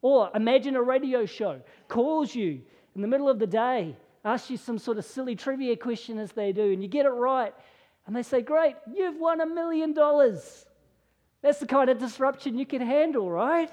Or 0.02 0.30
imagine 0.34 0.76
a 0.76 0.82
radio 0.82 1.26
show 1.26 1.60
calls 1.88 2.34
you 2.34 2.60
in 2.94 3.02
the 3.02 3.08
middle 3.08 3.28
of 3.28 3.38
the 3.38 3.46
day, 3.46 3.96
asks 4.24 4.50
you 4.50 4.56
some 4.56 4.78
sort 4.78 4.98
of 4.98 5.04
silly 5.04 5.36
trivia 5.36 5.76
question 5.76 6.18
as 6.18 6.32
they 6.32 6.52
do, 6.52 6.72
and 6.72 6.82
you 6.82 6.88
get 6.88 7.06
it 7.06 7.10
right, 7.10 7.54
and 8.06 8.14
they 8.14 8.22
say, 8.22 8.40
Great, 8.40 8.76
you've 8.92 9.18
won 9.18 9.40
a 9.40 9.46
million 9.46 9.92
dollars. 9.92 10.66
That's 11.42 11.58
the 11.58 11.66
kind 11.66 11.90
of 11.90 11.98
disruption 11.98 12.58
you 12.58 12.66
can 12.66 12.82
handle, 12.82 13.30
right? 13.30 13.70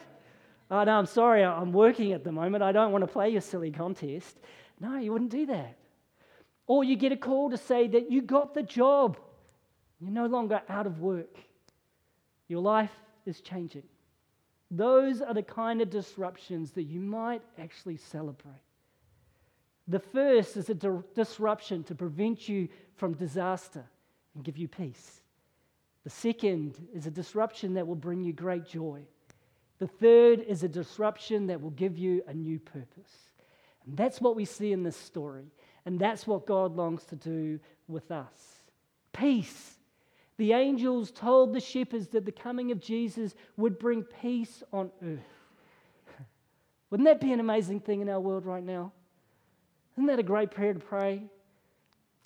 Oh, 0.70 0.84
no, 0.84 0.92
I'm 0.92 1.06
sorry, 1.06 1.44
I'm 1.44 1.72
working 1.72 2.14
at 2.14 2.24
the 2.24 2.32
moment. 2.32 2.64
I 2.64 2.72
don't 2.72 2.92
want 2.92 3.04
to 3.04 3.08
play 3.08 3.30
your 3.30 3.42
silly 3.42 3.72
contest. 3.72 4.38
No, 4.80 4.98
you 4.98 5.12
wouldn't 5.12 5.32
do 5.32 5.46
that. 5.48 5.78
Or 6.68 6.84
you 6.84 6.96
get 6.96 7.12
a 7.12 7.18
call 7.18 7.50
to 7.50 7.58
say 7.58 7.88
that 7.90 8.12
you 8.12 8.22
got 8.22 8.54
the 8.54 8.64
job. 8.64 9.18
You're 10.00 10.12
no 10.12 10.26
longer 10.26 10.62
out 10.70 10.88
of 10.88 11.00
work. 11.00 11.38
Your 12.54 12.62
life 12.62 12.94
is 13.26 13.42
changing. 13.42 13.82
Those 14.70 15.22
are 15.22 15.34
the 15.34 15.42
kind 15.42 15.82
of 15.82 15.90
disruptions 15.90 16.70
that 16.74 16.84
you 16.84 17.00
might 17.00 17.42
actually 17.58 17.98
celebrate. 17.98 18.62
The 19.88 19.98
first 19.98 20.56
is 20.56 20.70
a 20.70 20.76
di- 20.76 21.02
disruption 21.16 21.84
to 21.86 21.96
prevent 21.96 22.48
you 22.48 22.70
from 22.96 23.16
disaster 23.16 23.84
and 24.36 24.44
give 24.44 24.60
you 24.60 24.68
peace. 24.68 25.22
The 26.04 26.12
second 26.12 26.78
is 26.94 27.08
a 27.08 27.10
disruption 27.12 27.74
that 27.74 27.88
will 27.88 27.96
bring 27.96 28.22
you 28.22 28.34
great 28.34 28.68
joy. 28.68 29.02
The 29.80 29.88
third 29.88 30.42
is 30.42 30.62
a 30.62 30.68
disruption 30.68 31.48
that 31.48 31.60
will 31.60 31.72
give 31.72 31.98
you 31.98 32.22
a 32.28 32.36
new 32.36 32.60
purpose. 32.60 33.32
And 33.88 33.98
that's 33.98 34.22
what 34.22 34.36
we 34.36 34.46
see 34.46 34.74
in 34.74 34.84
this 34.84 34.96
story. 34.96 35.48
And 35.88 35.98
that's 35.98 36.28
what 36.28 36.46
God 36.46 36.76
longs 36.76 37.04
to 37.06 37.16
do 37.16 37.60
with 37.88 38.12
us. 38.12 38.36
Peace. 39.12 39.73
The 40.44 40.52
angels 40.52 41.10
told 41.10 41.54
the 41.54 41.62
shepherds 41.62 42.10
that 42.10 42.26
the 42.26 42.32
coming 42.34 42.74
of 42.74 42.82
Jesus 42.82 43.34
would 43.56 43.80
bring 43.80 44.04
peace 44.04 44.62
on 44.74 44.92
earth. 45.02 45.20
Wouldn't 46.90 47.08
that 47.08 47.22
be 47.22 47.32
an 47.32 47.40
amazing 47.40 47.80
thing 47.80 48.02
in 48.02 48.10
our 48.10 48.20
world 48.20 48.46
right 48.46 48.62
now? 48.62 48.92
Isn't 49.96 50.08
that 50.08 50.20
a 50.20 50.24
great 50.24 50.52
prayer 50.52 50.74
to 50.74 50.82
pray? 50.82 51.24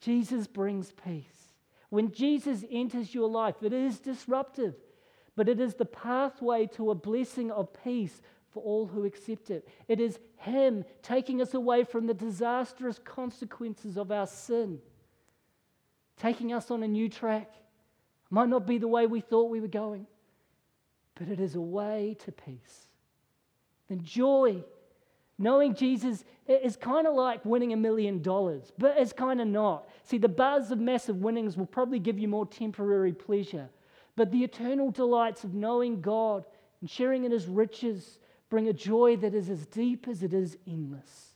Jesus 0.01 0.47
brings 0.47 0.91
peace. 0.93 1.53
When 1.89 2.11
Jesus 2.11 2.65
enters 2.71 3.13
your 3.13 3.29
life, 3.29 3.61
it 3.61 3.71
is 3.71 3.99
disruptive, 3.99 4.73
but 5.35 5.47
it 5.47 5.59
is 5.59 5.75
the 5.75 5.85
pathway 5.85 6.65
to 6.73 6.89
a 6.89 6.95
blessing 6.95 7.51
of 7.51 7.69
peace 7.83 8.23
for 8.49 8.63
all 8.63 8.87
who 8.87 9.05
accept 9.05 9.51
it. 9.51 9.67
It 9.87 9.99
is 9.99 10.17
Him 10.37 10.85
taking 11.03 11.39
us 11.39 11.53
away 11.53 11.83
from 11.83 12.07
the 12.07 12.15
disastrous 12.15 12.97
consequences 12.97 13.95
of 13.95 14.11
our 14.11 14.25
sin, 14.25 14.79
taking 16.19 16.51
us 16.51 16.71
on 16.71 16.81
a 16.81 16.87
new 16.87 17.09
track. 17.09 17.51
Might 18.29 18.49
not 18.49 18.67
be 18.67 18.77
the 18.77 18.87
way 18.87 19.07
we 19.07 19.21
thought 19.21 19.49
we 19.49 19.61
were 19.61 19.67
going, 19.67 20.05
but 21.15 21.29
it 21.29 21.39
is 21.39 21.55
a 21.55 21.61
way 21.61 22.17
to 22.25 22.31
peace. 22.31 22.87
Then 23.87 24.03
joy. 24.03 24.63
Knowing 25.39 25.75
Jesus 25.75 26.25
is 26.47 26.75
kind 26.75 27.05
of 27.05 27.13
like 27.13 27.45
winning 27.45 27.71
a 27.71 27.77
million 27.77 28.23
dollars, 28.23 28.71
but 28.79 28.95
it's 28.97 29.13
kind 29.13 29.39
of 29.39 29.47
not. 29.47 29.87
See, 30.03 30.17
the 30.17 30.27
buzz 30.27 30.71
of 30.71 30.79
massive 30.79 31.17
winnings 31.17 31.55
will 31.55 31.67
probably 31.67 31.99
give 31.99 32.17
you 32.17 32.27
more 32.27 32.47
temporary 32.47 33.13
pleasure, 33.13 33.69
but 34.15 34.31
the 34.31 34.43
eternal 34.43 34.89
delights 34.89 35.43
of 35.43 35.53
knowing 35.53 36.01
God 36.01 36.43
and 36.81 36.89
sharing 36.89 37.23
in 37.23 37.31
His 37.31 37.45
riches 37.45 38.17
bring 38.49 38.67
a 38.67 38.73
joy 38.73 39.15
that 39.17 39.35
is 39.35 39.47
as 39.47 39.67
deep 39.67 40.07
as 40.07 40.23
it 40.23 40.33
is 40.33 40.57
endless. 40.65 41.33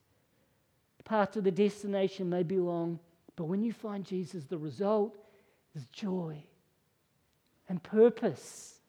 The 0.97 1.03
path 1.03 1.31
to 1.33 1.41
the 1.41 1.51
destination 1.51 2.27
may 2.27 2.41
be 2.41 2.57
long, 2.57 2.99
but 3.35 3.45
when 3.45 3.61
you 3.61 3.71
find 3.71 4.03
Jesus, 4.03 4.45
the 4.45 4.57
result 4.57 5.15
is 5.75 5.85
joy 5.91 6.43
and 7.69 7.81
purpose. 7.81 8.79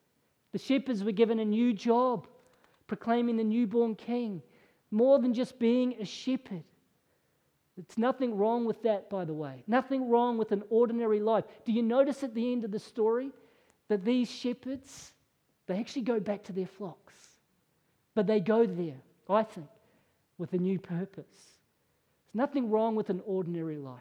The 0.52 0.58
shepherds 0.58 1.04
were 1.04 1.12
given 1.12 1.38
a 1.38 1.44
new 1.44 1.72
job, 1.72 2.26
proclaiming 2.86 3.36
the 3.36 3.44
newborn 3.44 3.94
king, 3.94 4.42
more 4.90 5.18
than 5.18 5.32
just 5.32 5.58
being 5.58 5.94
a 6.00 6.04
shepherd. 6.04 6.64
It's 7.78 7.96
nothing 7.96 8.36
wrong 8.36 8.66
with 8.66 8.82
that, 8.82 9.08
by 9.08 9.24
the 9.24 9.32
way. 9.32 9.64
Nothing 9.66 10.10
wrong 10.10 10.36
with 10.36 10.52
an 10.52 10.62
ordinary 10.68 11.20
life. 11.20 11.44
Do 11.64 11.72
you 11.72 11.82
notice 11.82 12.22
at 12.22 12.34
the 12.34 12.52
end 12.52 12.64
of 12.64 12.70
the 12.70 12.78
story 12.78 13.30
that 13.88 14.04
these 14.04 14.30
shepherds, 14.30 15.12
they 15.66 15.78
actually 15.78 16.02
go 16.02 16.20
back 16.20 16.44
to 16.44 16.52
their 16.52 16.66
flocks? 16.66 17.14
But 18.14 18.26
they 18.26 18.40
go 18.40 18.66
there, 18.66 19.00
I 19.28 19.42
think, 19.42 19.68
with 20.36 20.52
a 20.52 20.58
new 20.58 20.78
purpose. 20.78 21.24
There's 21.30 22.34
nothing 22.34 22.70
wrong 22.70 22.94
with 22.94 23.08
an 23.08 23.22
ordinary 23.24 23.78
life, 23.78 24.00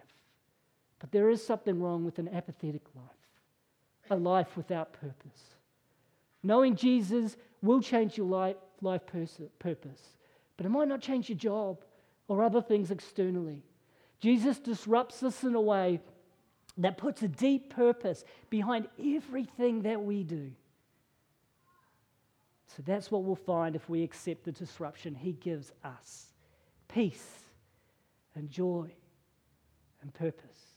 but 1.00 1.13
there 1.13 1.30
is 1.30 1.42
something 1.46 1.82
wrong 1.82 2.04
with 2.04 2.20
an 2.20 2.28
apathetic 2.28 2.84
life, 2.94 3.21
a 4.12 4.15
life 4.15 4.56
without 4.56 4.94
purpose. 4.94 5.56
Knowing 6.44 6.75
Jesus 6.75 7.38
will 7.62 7.82
change 7.82 8.18
your 8.18 8.27
life, 8.27 8.58
life 8.82 9.01
purpose, 9.60 10.00
but 10.58 10.65
it 10.65 10.70
might 10.70 10.88
not 10.88 11.01
change 11.01 11.30
your 11.30 11.38
job 11.38 11.84
or 12.27 12.44
other 12.44 12.62
things 12.62 12.91
externally. 12.91 13.63
Jesus 14.20 14.60
disrupts 14.60 15.24
us 15.24 15.44
in 15.44 15.56
a 15.56 15.62
way 15.62 16.00
that 16.77 16.98
puts 16.98 17.22
a 17.24 17.27
deep 17.27 17.74
purpose 17.74 18.24
behind 18.50 18.88
everything 19.03 19.82
that 19.84 20.01
we 20.01 20.24
do. 20.24 20.51
So 22.75 22.84
that's 22.86 23.12
what 23.12 23.24
we'll 23.24 23.36
find 23.36 23.75
if 23.75 23.89
we 23.89 24.03
accept 24.03 24.46
the 24.46 24.51
disruption 24.51 25.15
He 25.15 25.34
gives 25.34 25.72
us 25.84 26.27
peace 26.88 27.27
and 28.36 28.50
joy 28.50 28.91
and 30.01 30.13
purpose. 30.13 30.71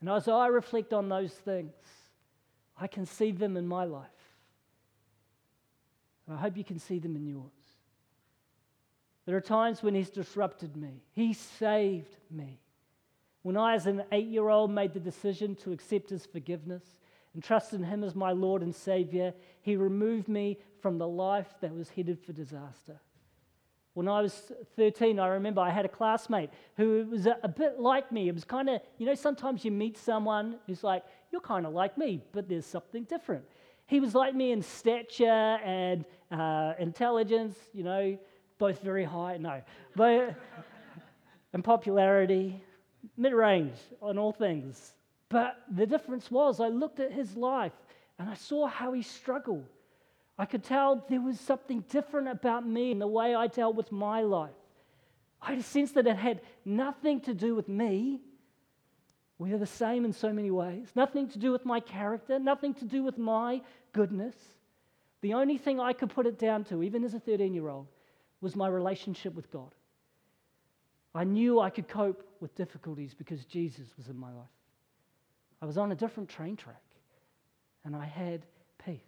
And 0.00 0.08
as 0.08 0.28
I 0.28 0.46
reflect 0.46 0.92
on 0.92 1.08
those 1.08 1.32
things, 1.32 1.72
I 2.76 2.86
can 2.86 3.06
see 3.06 3.32
them 3.32 3.56
in 3.56 3.66
my 3.66 3.84
life. 3.84 4.06
And 6.26 6.36
I 6.36 6.40
hope 6.40 6.56
you 6.56 6.64
can 6.64 6.78
see 6.78 6.98
them 6.98 7.16
in 7.16 7.26
yours. 7.26 7.50
There 9.26 9.36
are 9.36 9.42
times 9.42 9.82
when 9.82 9.94
He's 9.94 10.10
disrupted 10.10 10.76
me, 10.76 11.02
He 11.12 11.32
saved 11.32 12.16
me. 12.30 12.60
When 13.42 13.56
I, 13.56 13.74
as 13.74 13.86
an 13.86 14.04
eight 14.12 14.28
year 14.28 14.48
old, 14.48 14.70
made 14.70 14.94
the 14.94 15.00
decision 15.00 15.54
to 15.56 15.72
accept 15.72 16.10
His 16.10 16.26
forgiveness, 16.26 16.84
and 17.34 17.42
trust 17.42 17.72
in 17.72 17.82
Him 17.82 18.04
as 18.04 18.14
my 18.14 18.32
Lord 18.32 18.62
and 18.62 18.74
Savior, 18.74 19.34
He 19.60 19.76
removed 19.76 20.28
me 20.28 20.58
from 20.80 20.98
the 20.98 21.08
life 21.08 21.54
that 21.60 21.74
was 21.74 21.90
headed 21.90 22.20
for 22.20 22.32
disaster. 22.32 23.00
When 23.94 24.08
I 24.08 24.20
was 24.20 24.52
13, 24.76 25.18
I 25.18 25.26
remember 25.28 25.60
I 25.60 25.70
had 25.70 25.84
a 25.84 25.88
classmate 25.88 26.50
who 26.76 27.06
was 27.10 27.26
a, 27.26 27.36
a 27.42 27.48
bit 27.48 27.80
like 27.80 28.12
me. 28.12 28.28
It 28.28 28.34
was 28.34 28.44
kind 28.44 28.68
of, 28.68 28.80
you 28.98 29.06
know, 29.06 29.14
sometimes 29.14 29.64
you 29.64 29.70
meet 29.70 29.98
someone 29.98 30.56
who's 30.66 30.84
like, 30.84 31.04
you're 31.32 31.40
kind 31.40 31.66
of 31.66 31.72
like 31.72 31.98
me, 31.98 32.22
but 32.32 32.48
there's 32.48 32.66
something 32.66 33.04
different. 33.04 33.44
He 33.86 34.00
was 34.00 34.14
like 34.14 34.34
me 34.34 34.52
in 34.52 34.62
stature 34.62 35.26
and 35.26 36.04
uh, 36.30 36.74
intelligence, 36.78 37.56
you 37.72 37.82
know, 37.82 38.18
both 38.58 38.82
very 38.82 39.04
high, 39.04 39.36
no, 39.38 39.62
but 39.96 40.34
and 41.52 41.64
popularity, 41.64 42.62
mid 43.16 43.32
range 43.32 43.76
on 44.02 44.18
all 44.18 44.32
things. 44.32 44.94
But 45.28 45.62
the 45.70 45.86
difference 45.86 46.30
was, 46.30 46.60
I 46.60 46.68
looked 46.68 47.00
at 47.00 47.12
his 47.12 47.36
life 47.36 47.72
and 48.18 48.28
I 48.28 48.34
saw 48.34 48.66
how 48.66 48.92
he 48.92 49.02
struggled. 49.02 49.66
I 50.38 50.46
could 50.46 50.62
tell 50.62 51.04
there 51.08 51.20
was 51.20 51.40
something 51.40 51.84
different 51.88 52.28
about 52.28 52.66
me 52.66 52.92
in 52.92 52.98
the 52.98 53.06
way 53.06 53.34
I 53.34 53.48
dealt 53.48 53.74
with 53.74 53.90
my 53.90 54.22
life. 54.22 54.50
I 55.42 55.50
had 55.50 55.58
a 55.58 55.62
sense 55.62 55.92
that 55.92 56.06
it 56.06 56.16
had 56.16 56.40
nothing 56.64 57.20
to 57.22 57.34
do 57.34 57.54
with 57.54 57.68
me. 57.68 58.20
We 59.38 59.52
are 59.52 59.58
the 59.58 59.66
same 59.66 60.04
in 60.04 60.12
so 60.12 60.32
many 60.32 60.50
ways. 60.50 60.88
Nothing 60.94 61.28
to 61.30 61.38
do 61.38 61.52
with 61.52 61.64
my 61.64 61.80
character, 61.80 62.38
nothing 62.38 62.74
to 62.74 62.84
do 62.84 63.02
with 63.02 63.18
my 63.18 63.62
goodness. 63.92 64.34
The 65.20 65.34
only 65.34 65.58
thing 65.58 65.80
I 65.80 65.92
could 65.92 66.10
put 66.10 66.26
it 66.26 66.38
down 66.38 66.64
to, 66.64 66.82
even 66.82 67.04
as 67.04 67.14
a 67.14 67.20
13 67.20 67.54
year 67.54 67.68
old, 67.68 67.86
was 68.40 68.54
my 68.54 68.68
relationship 68.68 69.34
with 69.34 69.50
God. 69.50 69.74
I 71.14 71.24
knew 71.24 71.58
I 71.58 71.70
could 71.70 71.88
cope 71.88 72.22
with 72.40 72.54
difficulties 72.54 73.14
because 73.14 73.44
Jesus 73.44 73.88
was 73.96 74.08
in 74.08 74.16
my 74.16 74.32
life. 74.32 74.46
I 75.60 75.66
was 75.66 75.78
on 75.78 75.90
a 75.90 75.96
different 75.96 76.28
train 76.28 76.54
track 76.54 76.82
and 77.84 77.96
I 77.96 78.04
had 78.04 78.46
peace. 78.84 79.00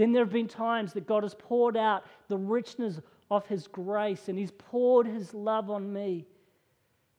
Then 0.00 0.12
there 0.12 0.24
have 0.24 0.32
been 0.32 0.48
times 0.48 0.94
that 0.94 1.06
God 1.06 1.24
has 1.24 1.34
poured 1.34 1.76
out 1.76 2.06
the 2.28 2.38
richness 2.38 3.00
of 3.30 3.46
His 3.46 3.66
grace 3.66 4.30
and 4.30 4.38
He's 4.38 4.50
poured 4.52 5.06
His 5.06 5.34
love 5.34 5.68
on 5.68 5.92
me. 5.92 6.24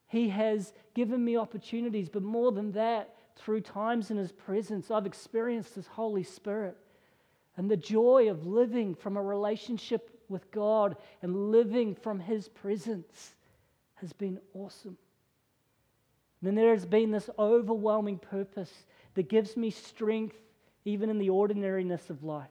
He 0.08 0.30
has 0.30 0.74
given 0.96 1.24
me 1.24 1.38
opportunities, 1.38 2.10
but 2.10 2.24
more 2.24 2.52
than 2.52 2.72
that, 2.72 3.14
through 3.36 3.62
times 3.62 4.10
in 4.10 4.18
His 4.18 4.32
presence, 4.32 4.90
I've 4.90 5.06
experienced 5.06 5.76
His 5.76 5.86
Holy 5.86 6.24
Spirit 6.24 6.76
and 7.56 7.70
the 7.70 7.78
joy 7.78 8.32
of 8.32 8.48
living 8.48 8.96
from 8.96 9.16
a 9.16 9.22
relationship 9.22 10.20
with 10.28 10.50
God 10.50 10.96
and 11.22 11.52
living 11.52 11.94
from 11.94 12.20
His 12.20 12.48
presence 12.48 13.36
has 13.94 14.12
been 14.12 14.40
awesome. 14.56 14.98
And 16.42 16.48
then 16.48 16.56
there 16.56 16.74
has 16.74 16.88
been 16.88 17.12
this 17.12 17.30
overwhelming 17.38 18.18
purpose 18.18 18.74
that 19.14 19.30
gives 19.30 19.56
me 19.56 19.70
strength 19.70 20.38
even 20.84 21.12
in 21.12 21.20
the 21.20 21.30
ordinariness 21.30 22.10
of 22.10 22.24
life. 22.24 22.50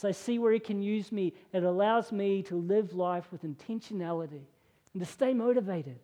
So 0.00 0.08
I 0.08 0.12
see 0.12 0.38
where 0.38 0.54
He 0.54 0.60
can 0.60 0.80
use 0.80 1.12
me. 1.12 1.34
It 1.52 1.62
allows 1.62 2.10
me 2.10 2.42
to 2.44 2.56
live 2.56 2.94
life 2.94 3.30
with 3.30 3.42
intentionality 3.42 4.40
and 4.94 5.02
to 5.02 5.04
stay 5.04 5.34
motivated. 5.34 5.98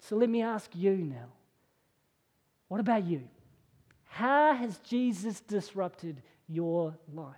So 0.00 0.16
let 0.16 0.28
me 0.28 0.42
ask 0.42 0.74
you 0.74 0.96
now 0.96 1.28
what 2.66 2.80
about 2.80 3.04
you? 3.04 3.22
How 4.06 4.54
has 4.54 4.78
Jesus 4.78 5.38
disrupted 5.38 6.20
your 6.48 6.96
life? 7.12 7.36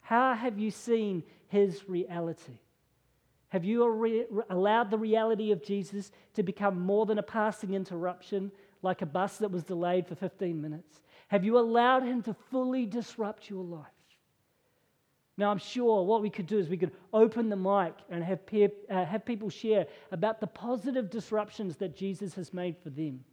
How 0.00 0.34
have 0.34 0.58
you 0.58 0.72
seen 0.72 1.22
His 1.46 1.88
reality? 1.88 2.58
Have 3.50 3.64
you 3.64 4.44
allowed 4.50 4.90
the 4.90 4.98
reality 4.98 5.52
of 5.52 5.62
Jesus 5.62 6.10
to 6.34 6.42
become 6.42 6.80
more 6.80 7.06
than 7.06 7.20
a 7.20 7.22
passing 7.22 7.74
interruption, 7.74 8.50
like 8.82 9.00
a 9.00 9.06
bus 9.06 9.36
that 9.36 9.52
was 9.52 9.62
delayed 9.62 10.08
for 10.08 10.16
15 10.16 10.60
minutes? 10.60 11.01
Have 11.32 11.46
you 11.46 11.58
allowed 11.58 12.02
him 12.02 12.20
to 12.24 12.36
fully 12.50 12.84
disrupt 12.84 13.48
your 13.48 13.64
life? 13.64 13.86
Now, 15.38 15.50
I'm 15.50 15.56
sure 15.56 16.04
what 16.04 16.20
we 16.20 16.28
could 16.28 16.46
do 16.46 16.58
is 16.58 16.68
we 16.68 16.76
could 16.76 16.92
open 17.10 17.48
the 17.48 17.56
mic 17.56 17.94
and 18.10 18.22
have, 18.22 18.44
peer, 18.44 18.68
uh, 18.90 19.06
have 19.06 19.24
people 19.24 19.48
share 19.48 19.86
about 20.10 20.40
the 20.40 20.46
positive 20.46 21.08
disruptions 21.08 21.78
that 21.78 21.96
Jesus 21.96 22.34
has 22.34 22.52
made 22.52 22.76
for 22.76 22.90
them. 22.90 23.24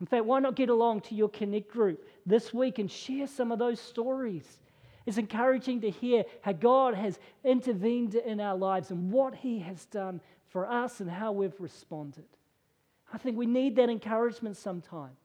In 0.00 0.06
fact, 0.06 0.26
why 0.26 0.38
not 0.40 0.54
get 0.54 0.68
along 0.68 1.00
to 1.00 1.14
your 1.14 1.30
Connect 1.30 1.70
group 1.70 2.06
this 2.26 2.52
week 2.52 2.78
and 2.78 2.90
share 2.90 3.26
some 3.26 3.50
of 3.52 3.58
those 3.58 3.80
stories? 3.80 4.58
It's 5.06 5.16
encouraging 5.16 5.80
to 5.80 5.88
hear 5.88 6.24
how 6.42 6.52
God 6.52 6.92
has 6.92 7.18
intervened 7.42 8.16
in 8.16 8.38
our 8.38 8.54
lives 8.54 8.90
and 8.90 9.10
what 9.10 9.34
He 9.34 9.60
has 9.60 9.86
done 9.86 10.20
for 10.50 10.66
us 10.66 11.00
and 11.00 11.10
how 11.10 11.32
we've 11.32 11.58
responded. 11.58 12.26
I 13.14 13.16
think 13.16 13.38
we 13.38 13.46
need 13.46 13.76
that 13.76 13.88
encouragement 13.88 14.58
sometimes. 14.58 15.16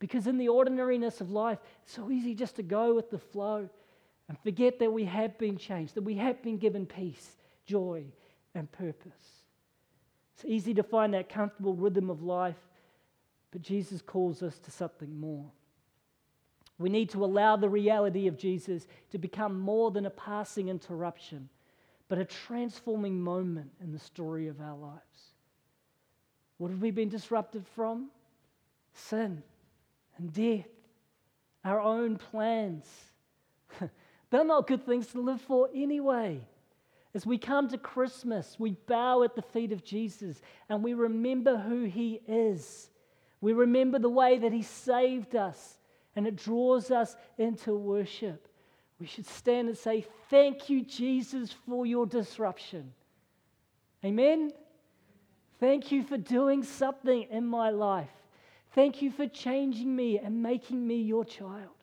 Because 0.00 0.26
in 0.26 0.38
the 0.38 0.48
ordinariness 0.48 1.20
of 1.20 1.30
life, 1.30 1.58
it's 1.82 1.94
so 1.94 2.10
easy 2.10 2.34
just 2.34 2.56
to 2.56 2.62
go 2.62 2.94
with 2.94 3.10
the 3.10 3.18
flow 3.18 3.68
and 4.28 4.38
forget 4.40 4.78
that 4.80 4.92
we 4.92 5.04
have 5.04 5.38
been 5.38 5.56
changed, 5.56 5.94
that 5.94 6.02
we 6.02 6.14
have 6.14 6.42
been 6.42 6.56
given 6.56 6.86
peace, 6.86 7.36
joy, 7.66 8.04
and 8.54 8.72
purpose. 8.72 9.44
It's 10.34 10.44
easy 10.46 10.72
to 10.74 10.82
find 10.82 11.12
that 11.12 11.28
comfortable 11.28 11.74
rhythm 11.74 12.08
of 12.08 12.22
life, 12.22 12.56
but 13.50 13.60
Jesus 13.60 14.00
calls 14.00 14.42
us 14.42 14.58
to 14.60 14.70
something 14.70 15.20
more. 15.20 15.44
We 16.78 16.88
need 16.88 17.10
to 17.10 17.22
allow 17.22 17.56
the 17.56 17.68
reality 17.68 18.26
of 18.26 18.38
Jesus 18.38 18.86
to 19.10 19.18
become 19.18 19.60
more 19.60 19.90
than 19.90 20.06
a 20.06 20.10
passing 20.10 20.68
interruption, 20.68 21.50
but 22.08 22.18
a 22.18 22.24
transforming 22.24 23.20
moment 23.20 23.70
in 23.82 23.92
the 23.92 23.98
story 23.98 24.46
of 24.46 24.62
our 24.62 24.78
lives. 24.78 25.34
What 26.56 26.70
have 26.70 26.80
we 26.80 26.90
been 26.90 27.10
disrupted 27.10 27.66
from? 27.74 28.08
Sin 28.94 29.42
and 30.20 30.32
death, 30.32 30.68
our 31.64 31.80
own 31.80 32.16
plans. 32.16 32.86
They're 34.30 34.44
not 34.44 34.66
good 34.66 34.84
things 34.84 35.08
to 35.08 35.20
live 35.20 35.40
for 35.40 35.68
anyway. 35.74 36.40
As 37.14 37.26
we 37.26 37.38
come 37.38 37.68
to 37.68 37.78
Christmas, 37.78 38.56
we 38.58 38.72
bow 38.86 39.24
at 39.24 39.34
the 39.34 39.42
feet 39.42 39.72
of 39.72 39.82
Jesus 39.82 40.40
and 40.68 40.84
we 40.84 40.94
remember 40.94 41.56
who 41.56 41.84
he 41.84 42.20
is. 42.28 42.88
We 43.40 43.52
remember 43.52 43.98
the 43.98 44.10
way 44.10 44.38
that 44.38 44.52
he 44.52 44.62
saved 44.62 45.34
us 45.34 45.78
and 46.14 46.26
it 46.26 46.36
draws 46.36 46.90
us 46.90 47.16
into 47.38 47.74
worship. 47.74 48.46
We 49.00 49.06
should 49.06 49.26
stand 49.26 49.68
and 49.68 49.78
say, 49.78 50.06
Thank 50.28 50.68
you, 50.68 50.84
Jesus, 50.84 51.52
for 51.66 51.86
your 51.86 52.06
disruption. 52.06 52.92
Amen? 54.04 54.52
Thank 55.58 55.90
you 55.90 56.02
for 56.02 56.18
doing 56.18 56.62
something 56.62 57.26
in 57.30 57.46
my 57.46 57.70
life. 57.70 58.19
Thank 58.72 59.02
you 59.02 59.10
for 59.10 59.26
changing 59.26 59.94
me 59.94 60.18
and 60.18 60.42
making 60.42 60.86
me 60.86 61.02
your 61.02 61.24
child. 61.24 61.74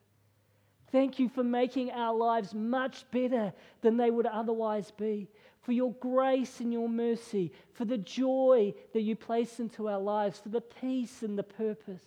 Thank 0.91 1.19
you 1.19 1.27
for 1.27 1.43
making 1.43 1.91
our 1.91 2.15
lives 2.15 2.53
much 2.53 3.09
better 3.11 3.51
than 3.81 3.97
they 3.97 4.09
would 4.09 4.25
otherwise 4.25 4.91
be. 4.91 5.27
For 5.61 5.73
your 5.73 5.91
grace 5.95 6.61
and 6.61 6.71
your 6.71 6.87
mercy, 6.87 7.51
for 7.73 7.83
the 7.83 7.97
joy 7.97 8.73
that 8.93 9.01
you 9.01 9.17
place 9.17 9.59
into 9.59 9.89
our 9.89 9.99
lives, 9.99 10.39
for 10.39 10.47
the 10.47 10.61
peace 10.61 11.23
and 11.23 11.37
the 11.37 11.43
purpose. 11.43 12.03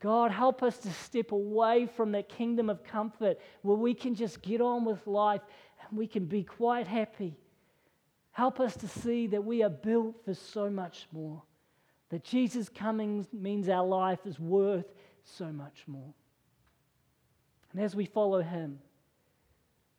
God, 0.00 0.32
help 0.32 0.64
us 0.64 0.78
to 0.78 0.90
step 0.90 1.30
away 1.30 1.86
from 1.86 2.10
that 2.12 2.28
kingdom 2.28 2.68
of 2.68 2.82
comfort 2.82 3.38
where 3.62 3.76
we 3.76 3.94
can 3.94 4.16
just 4.16 4.42
get 4.42 4.60
on 4.60 4.84
with 4.84 5.06
life 5.06 5.42
and 5.88 5.96
we 5.96 6.08
can 6.08 6.24
be 6.24 6.42
quite 6.42 6.88
happy. 6.88 7.36
Help 8.32 8.58
us 8.58 8.74
to 8.78 8.88
see 8.88 9.28
that 9.28 9.44
we 9.44 9.62
are 9.62 9.70
built 9.70 10.16
for 10.24 10.34
so 10.34 10.68
much 10.68 11.06
more 11.12 11.42
that 12.10 12.24
Jesus 12.24 12.68
coming 12.68 13.26
means 13.32 13.68
our 13.68 13.86
life 13.86 14.20
is 14.26 14.38
worth 14.38 14.92
so 15.24 15.46
much 15.46 15.84
more. 15.86 16.12
And 17.72 17.80
as 17.80 17.94
we 17.94 18.04
follow 18.04 18.42
him, 18.42 18.78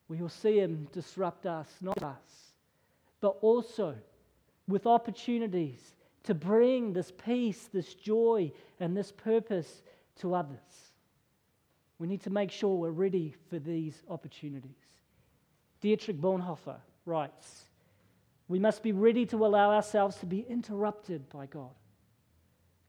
we 0.08 0.18
will 0.18 0.30
see 0.30 0.60
him 0.60 0.88
disrupt 0.92 1.46
us, 1.46 1.70
not 1.80 2.04
us, 2.04 2.52
but 3.22 3.38
also 3.42 3.96
with 4.68 4.86
opportunities 4.86 5.96
to 6.24 6.34
bring 6.34 6.94
this 6.94 7.12
peace, 7.12 7.70
this 7.72 7.94
joy, 7.94 8.52
and 8.80 8.96
this 8.96 9.12
purpose 9.12 9.82
to 10.20 10.36
others. 10.36 10.60
We 11.98 12.08
need 12.08 12.22
to 12.24 12.30
make 12.30 12.52
sure 12.52 12.76
we're 12.76 12.92
ready 12.92 13.36
for 13.50 13.58
these 13.58 14.04
opportunities. 14.10 14.72
Dietrich 15.80 16.20
Bonhoeffer 16.20 16.78
writes 17.06 17.66
We 18.48 18.60
must 18.60 18.84
be 18.84 18.92
ready 18.92 19.26
to 19.28 19.46
allow 19.46 19.72
ourselves 19.72 20.18
to 20.18 20.26
be 20.26 20.46
interrupted 20.50 21.30
by 21.30 21.46
God. 21.46 21.72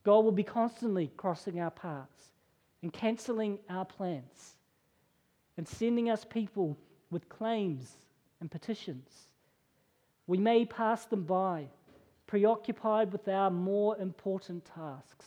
God 0.04 0.24
will 0.24 0.32
be 0.32 0.42
constantly 0.42 1.10
crossing 1.16 1.60
our 1.60 1.70
paths 1.70 2.32
and 2.82 2.92
cancelling 2.92 3.58
our 3.70 3.84
plans 3.84 4.56
and 5.56 5.66
sending 5.66 6.10
us 6.10 6.24
people 6.24 6.76
with 7.10 7.28
claims 7.28 7.96
and 8.40 8.50
petitions. 8.50 9.08
We 10.26 10.38
may 10.38 10.64
pass 10.64 11.04
them 11.04 11.22
by, 11.22 11.66
preoccupied 12.26 13.12
with 13.12 13.28
our 13.28 13.50
more 13.50 13.96
important 13.98 14.64
tasks. 14.64 15.26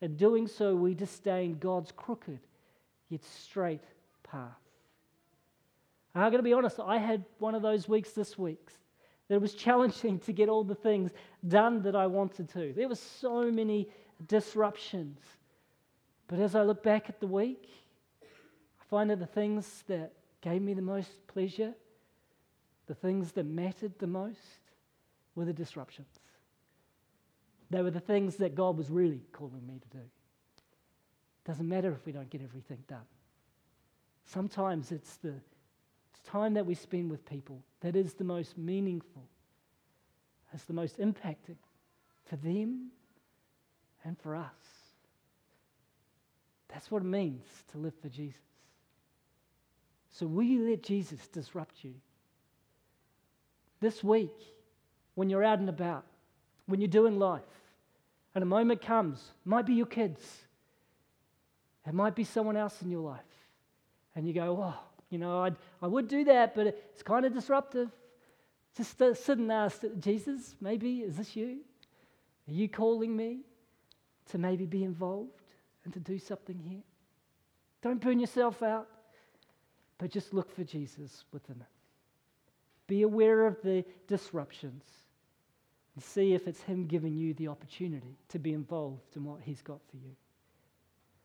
In 0.00 0.16
doing 0.16 0.46
so, 0.46 0.76
we 0.76 0.94
disdain 0.94 1.58
God's 1.58 1.90
crooked 1.90 2.40
yet 3.08 3.24
straight 3.24 3.84
path. 4.22 4.60
I'm 6.14 6.30
going 6.30 6.38
to 6.38 6.42
be 6.42 6.52
honest, 6.52 6.80
I 6.80 6.98
had 6.98 7.24
one 7.38 7.54
of 7.54 7.62
those 7.62 7.88
weeks 7.88 8.12
this 8.12 8.38
week 8.38 8.70
that 9.28 9.36
it 9.36 9.40
was 9.40 9.54
challenging 9.54 10.18
to 10.20 10.32
get 10.32 10.48
all 10.48 10.64
the 10.64 10.74
things 10.74 11.10
done 11.46 11.82
that 11.82 11.96
I 11.96 12.06
wanted 12.06 12.48
to. 12.50 12.72
There 12.72 12.88
were 12.88 12.94
so 12.94 13.50
many 13.50 13.88
disruptions. 14.28 15.20
But 16.28 16.38
as 16.38 16.54
I 16.54 16.62
look 16.62 16.82
back 16.82 17.08
at 17.08 17.20
the 17.20 17.26
week, 17.26 17.68
I 18.22 18.84
find 18.88 19.10
that 19.10 19.18
the 19.18 19.26
things 19.26 19.84
that 19.88 20.12
gave 20.40 20.62
me 20.62 20.74
the 20.74 20.82
most 20.82 21.26
pleasure, 21.26 21.74
the 22.86 22.94
things 22.94 23.32
that 23.32 23.46
mattered 23.46 23.98
the 23.98 24.06
most, 24.06 24.60
were 25.34 25.44
the 25.44 25.52
disruptions. 25.52 26.08
They 27.70 27.82
were 27.82 27.90
the 27.90 28.00
things 28.00 28.36
that 28.36 28.54
God 28.54 28.76
was 28.78 28.90
really 28.90 29.22
calling 29.32 29.66
me 29.66 29.80
to 29.80 29.98
do. 29.98 30.04
Doesn't 31.44 31.68
matter 31.68 31.92
if 31.92 32.06
we 32.06 32.12
don't 32.12 32.30
get 32.30 32.42
everything 32.42 32.78
done. 32.88 33.06
Sometimes 34.24 34.92
it's 34.92 35.16
the 35.16 35.34
time 36.24 36.54
that 36.54 36.66
we 36.66 36.74
spend 36.74 37.10
with 37.10 37.24
people 37.24 37.62
that 37.86 37.94
is 37.94 38.14
the 38.14 38.24
most 38.24 38.58
meaningful, 38.58 39.22
that's 40.50 40.64
the 40.64 40.72
most 40.72 40.98
impacting 40.98 41.56
for 42.24 42.34
them 42.36 42.88
and 44.04 44.18
for 44.18 44.34
us. 44.34 44.50
That's 46.68 46.90
what 46.90 47.02
it 47.02 47.06
means 47.06 47.44
to 47.70 47.78
live 47.78 47.94
for 48.02 48.08
Jesus. 48.08 48.40
So, 50.10 50.26
will 50.26 50.42
you 50.42 50.68
let 50.68 50.82
Jesus 50.82 51.28
disrupt 51.28 51.84
you? 51.84 51.94
This 53.80 54.02
week, 54.02 54.34
when 55.14 55.30
you're 55.30 55.44
out 55.44 55.60
and 55.60 55.68
about, 55.68 56.06
when 56.66 56.80
you're 56.80 56.88
doing 56.88 57.20
life, 57.20 57.42
and 58.34 58.42
a 58.42 58.46
moment 58.46 58.82
comes, 58.82 59.22
might 59.44 59.64
be 59.64 59.74
your 59.74 59.86
kids, 59.86 60.20
it 61.86 61.94
might 61.94 62.16
be 62.16 62.24
someone 62.24 62.56
else 62.56 62.82
in 62.82 62.90
your 62.90 63.02
life, 63.02 63.20
and 64.16 64.26
you 64.26 64.34
go, 64.34 64.60
Oh, 64.60 64.80
you 65.10 65.18
know, 65.18 65.42
I'd, 65.42 65.56
I 65.80 65.86
would 65.86 66.08
do 66.08 66.24
that, 66.24 66.54
but 66.54 66.66
it's 66.66 67.02
kind 67.02 67.24
of 67.24 67.32
disruptive. 67.32 67.90
Just 68.76 69.00
uh, 69.00 69.14
sit 69.14 69.38
and 69.38 69.50
ask 69.50 69.82
Jesus, 69.98 70.56
maybe, 70.60 71.00
is 71.00 71.16
this 71.16 71.36
you? 71.36 71.58
Are 72.48 72.52
you 72.52 72.68
calling 72.68 73.16
me 73.16 73.40
to 74.30 74.38
maybe 74.38 74.66
be 74.66 74.84
involved 74.84 75.30
and 75.84 75.94
to 75.94 76.00
do 76.00 76.18
something 76.18 76.58
here? 76.58 76.82
Don't 77.82 78.00
burn 78.00 78.18
yourself 78.18 78.62
out, 78.62 78.88
but 79.98 80.10
just 80.10 80.34
look 80.34 80.54
for 80.54 80.64
Jesus 80.64 81.24
within 81.32 81.56
it. 81.56 81.66
Be 82.86 83.02
aware 83.02 83.46
of 83.46 83.60
the 83.62 83.84
disruptions 84.06 84.84
and 85.94 86.04
see 86.04 86.34
if 86.34 86.46
it's 86.46 86.62
Him 86.62 86.86
giving 86.86 87.16
you 87.16 87.32
the 87.34 87.48
opportunity 87.48 88.18
to 88.28 88.38
be 88.38 88.52
involved 88.52 89.16
in 89.16 89.24
what 89.24 89.40
He's 89.42 89.62
got 89.62 89.80
for 89.90 89.96
you. 89.96 90.14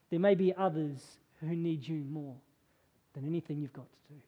There 0.10 0.20
may 0.20 0.36
be 0.36 0.54
others 0.56 1.04
who 1.40 1.56
need 1.56 1.88
you 1.88 2.04
more 2.10 2.36
than 3.14 3.26
anything 3.26 3.60
you've 3.60 3.74
got 3.74 3.92
to 3.92 4.14
do. 4.14 4.20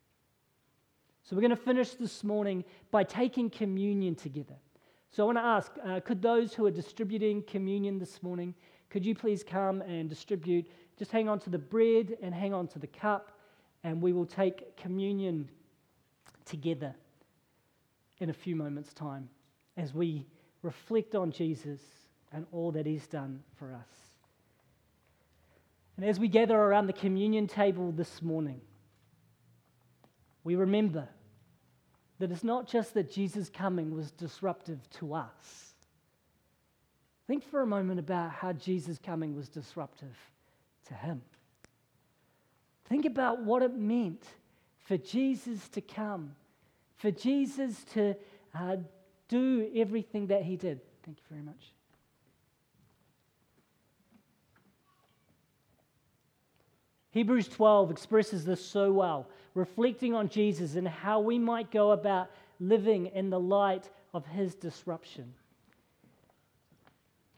So, 1.24 1.36
we're 1.36 1.42
going 1.42 1.52
to 1.52 1.56
finish 1.56 1.92
this 1.92 2.24
morning 2.24 2.64
by 2.92 3.04
taking 3.04 3.50
communion 3.50 4.16
together. 4.16 4.56
So, 5.10 5.24
I 5.24 5.26
want 5.26 5.38
to 5.38 5.44
ask 5.44 5.72
uh, 5.86 6.00
could 6.02 6.22
those 6.22 6.54
who 6.54 6.66
are 6.66 6.72
distributing 6.72 7.44
communion 7.44 8.00
this 8.00 8.22
morning, 8.22 8.54
could 8.90 9.06
you 9.06 9.16
please 9.16 9.44
come 9.44 9.82
and 9.82 10.10
distribute? 10.10 10.66
Just 10.98 11.12
hang 11.12 11.30
on 11.30 11.40
to 11.40 11.50
the 11.50 11.58
bread 11.58 12.18
and 12.22 12.34
hang 12.34 12.54
on 12.54 12.68
to 12.70 12.80
the 12.80 12.88
cup, 12.88 13.32
and 13.84 14.02
we 14.02 14.14
will 14.14 14.26
take 14.26 14.76
communion 14.78 15.50
together 16.46 16.94
in 18.20 18.30
a 18.30 18.34
few 18.34 18.56
moments' 18.56 18.94
time 18.94 19.30
as 19.78 19.94
we 19.94 20.26
reflect 20.62 21.16
on 21.16 21.32
Jesus 21.32 21.82
and 22.32 22.46
all 22.52 22.72
that 22.72 22.86
He's 22.86 23.08
done 23.08 23.42
for 23.56 23.74
us. 23.74 23.88
And 25.98 26.06
as 26.06 26.20
we 26.20 26.28
gather 26.28 26.58
around 26.58 26.88
the 26.88 26.94
communion 26.94 27.48
table 27.48 27.92
this 27.92 28.22
morning, 28.22 28.62
we 30.44 30.56
remember 30.56 31.08
that 32.20 32.32
it's 32.32 32.44
not 32.44 32.68
just 32.68 32.94
that 32.94 33.12
Jesus' 33.12 33.50
coming 33.50 33.94
was 33.94 34.12
disruptive 34.12 34.80
to 35.00 35.14
us. 35.14 35.74
Think 37.28 37.44
for 37.44 37.62
a 37.62 37.68
moment 37.68 38.00
about 38.00 38.32
how 38.32 38.54
Jesus' 38.54 39.00
coming 39.00 39.36
was 39.36 39.48
disruptive 39.48 40.16
to 40.88 40.94
him. 40.94 41.22
Think 42.86 43.06
about 43.06 43.44
what 43.44 43.64
it 43.64 43.76
meant 43.76 44.24
for 44.86 44.98
Jesus 44.98 45.70
to 45.70 45.82
come, 45.82 46.36
for 46.98 47.12
Jesus 47.12 47.84
to 47.94 48.16
uh, 48.54 48.78
do 49.30 49.72
everything 49.76 50.28
that 50.28 50.44
he 50.44 50.58
did. 50.58 50.82
Thank 51.04 51.18
you 51.18 51.24
very 51.30 51.42
much. 51.42 51.74
Hebrews 57.14 57.48
12 57.48 57.92
expresses 57.92 58.44
this 58.44 58.66
so 58.66 58.92
well, 58.92 59.30
reflecting 59.54 60.16
on 60.16 60.30
Jesus 60.30 60.76
and 60.76 60.88
how 60.88 61.20
we 61.20 61.38
might 61.38 61.70
go 61.70 61.92
about 61.92 62.32
living 62.60 63.06
in 63.14 63.30
the 63.30 63.40
light 63.40 63.88
of 64.16 64.26
his 64.26 64.56
disruption. 64.56 65.32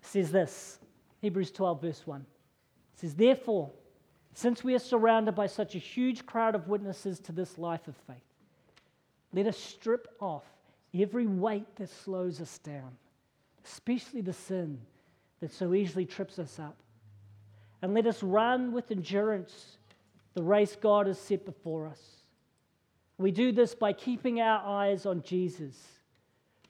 It 0.02 0.08
says 0.08 0.32
this 0.32 0.80
Hebrews 1.20 1.52
12, 1.52 1.82
verse 1.82 2.08
1. 2.08 2.22
It 2.22 3.00
says, 3.02 3.16
Therefore, 3.16 3.70
since 4.34 4.64
we 4.64 4.76
are 4.76 4.80
surrounded 4.80 5.36
by 5.36 5.48
such 5.48 5.76
a 5.76 5.80
huge 5.80 6.26
crowd 6.26 6.56
of 6.56 6.70
witnesses 6.70 7.20
to 7.20 7.34
this 7.34 7.58
life 7.58 7.90
of 7.90 7.98
faith, 8.08 8.16
let 9.34 9.46
us 9.46 9.58
strip 9.58 10.08
off 10.22 10.44
every 10.94 11.28
weight 11.28 11.76
that 11.76 11.90
slows 11.90 12.40
us 12.40 12.60
down, 12.60 12.96
especially 13.66 14.22
the 14.22 14.32
sin 14.32 14.80
that 15.42 15.52
so 15.52 15.74
easily 15.74 16.06
trips 16.06 16.40
us 16.40 16.60
up 16.60 16.78
and 17.86 17.93
let 17.93 18.08
us 18.08 18.24
run 18.24 18.71
with 18.71 18.89
endurance 18.89 19.78
the 20.34 20.41
race 20.41 20.76
God 20.76 21.06
has 21.06 21.19
set 21.19 21.45
before 21.45 21.86
us. 21.86 22.02
We 23.19 23.30
do 23.30 23.52
this 23.52 23.76
by 23.76 23.93
keeping 23.93 24.41
our 24.41 24.60
eyes 24.65 25.06
on 25.06 25.21
Jesus, 25.21 25.78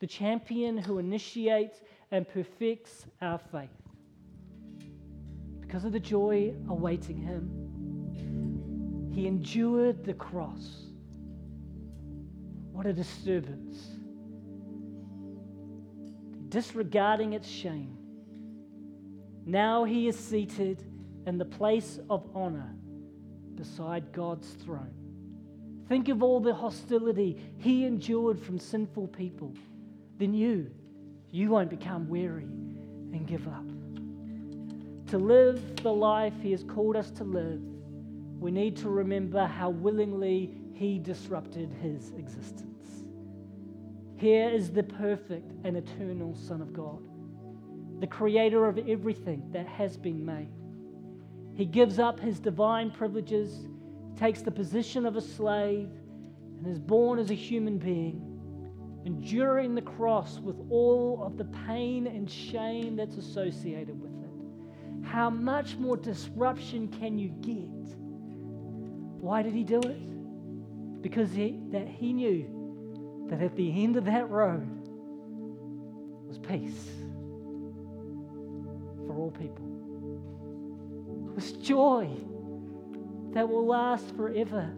the 0.02 0.08
champion 0.08 0.78
who 0.78 1.00
initiates 1.00 1.80
and 2.12 2.28
perfects 2.28 3.06
our 3.22 3.38
faith. 3.38 3.70
Because 5.62 5.86
of 5.86 5.94
the 5.94 6.02
joy 6.02 6.54
awaiting 6.68 7.16
him, 7.16 9.10
he 9.14 9.26
endured 9.26 10.04
the 10.04 10.16
cross. 10.16 10.82
What 12.74 12.86
a 12.88 12.92
disturbance. 12.92 13.88
Disregarding 16.50 17.32
its 17.32 17.48
shame. 17.48 17.96
Now 19.46 19.86
he 19.86 20.10
is 20.10 20.20
seated 20.20 20.84
in 21.26 21.38
the 21.38 21.46
place 21.46 22.00
of 22.10 22.24
honor 22.36 22.76
beside 23.56 24.12
God's 24.12 24.50
throne. 24.64 24.94
Think 25.88 26.10
of 26.10 26.24
all 26.24 26.40
the 26.40 26.54
hostility 26.54 27.40
he 27.58 27.86
endured 27.86 28.40
from 28.40 28.60
sinful 28.60 29.08
people. 29.10 29.54
Then 30.18 30.34
you, 30.34 30.72
you 31.32 31.50
won't 31.50 31.70
become 31.70 32.10
weary 32.10 32.44
and 32.44 33.28
give 33.28 33.48
up. 33.48 33.66
To 35.08 35.18
live 35.20 35.76
the 35.84 35.94
life 35.94 36.34
he 36.42 36.52
has 36.52 36.64
called 36.64 36.96
us 36.96 37.12
to 37.12 37.24
live, 37.24 37.62
we 38.40 38.52
need 38.52 38.76
to 38.78 38.90
remember 38.90 39.46
how 39.46 39.70
willingly 39.70 40.52
he 40.74 40.98
disrupted 41.00 41.72
his 41.82 42.12
existence. 42.18 43.04
Here 44.18 44.50
is 44.50 44.72
the 44.72 44.84
perfect 44.84 45.52
and 45.64 45.78
eternal 45.78 46.36
Son 46.36 46.62
of 46.62 46.74
God, 46.74 47.08
the 48.00 48.08
creator 48.08 48.66
of 48.66 48.78
everything 48.88 49.50
that 49.52 49.68
has 49.68 49.98
been 49.98 50.26
made. 50.26 50.50
He 51.56 51.66
gives 51.66 52.00
up 52.00 52.20
his 52.20 52.40
divine 52.40 52.92
privileges, 52.92 53.66
takes 54.18 54.42
the 54.42 54.52
position 54.52 55.06
of 55.06 55.16
a 55.16 55.22
slave, 55.22 55.90
and 56.58 56.68
is 56.68 56.80
born 56.80 57.18
as 57.18 57.32
a 57.32 57.36
human 57.36 57.78
being, 57.78 58.22
enduring 59.06 59.74
the 59.74 59.82
cross 59.82 60.40
with 60.40 60.58
all 60.70 61.24
of 61.24 61.38
the 61.38 61.46
pain 61.66 62.08
and 62.08 62.30
shame 62.30 62.98
that's 62.98 63.16
associated 63.16 64.00
with 64.02 64.12
it. 64.12 65.08
How 65.08 65.30
much 65.30 65.78
more 65.78 65.96
disruption 65.96 66.90
can 66.90 67.18
you 67.18 67.30
get? 67.30 67.96
Why 69.22 69.42
did 69.42 69.54
he 69.54 69.64
do 69.64 69.80
it? 69.80 71.02
Because 71.02 71.32
he, 71.32 71.62
that 71.72 71.88
he 71.88 72.12
knew 72.12 73.28
that 73.30 73.42
at 73.42 73.56
the 73.56 73.84
end 73.84 73.96
of 73.96 74.06
that 74.06 74.30
road 74.30 74.68
was 76.28 76.38
peace 76.38 76.90
for 79.08 79.16
all 79.16 79.32
people 79.32 79.65
was 81.36 81.52
joy 81.52 82.10
that 83.34 83.48
will 83.48 83.66
last 83.66 84.16
forever, 84.16 84.72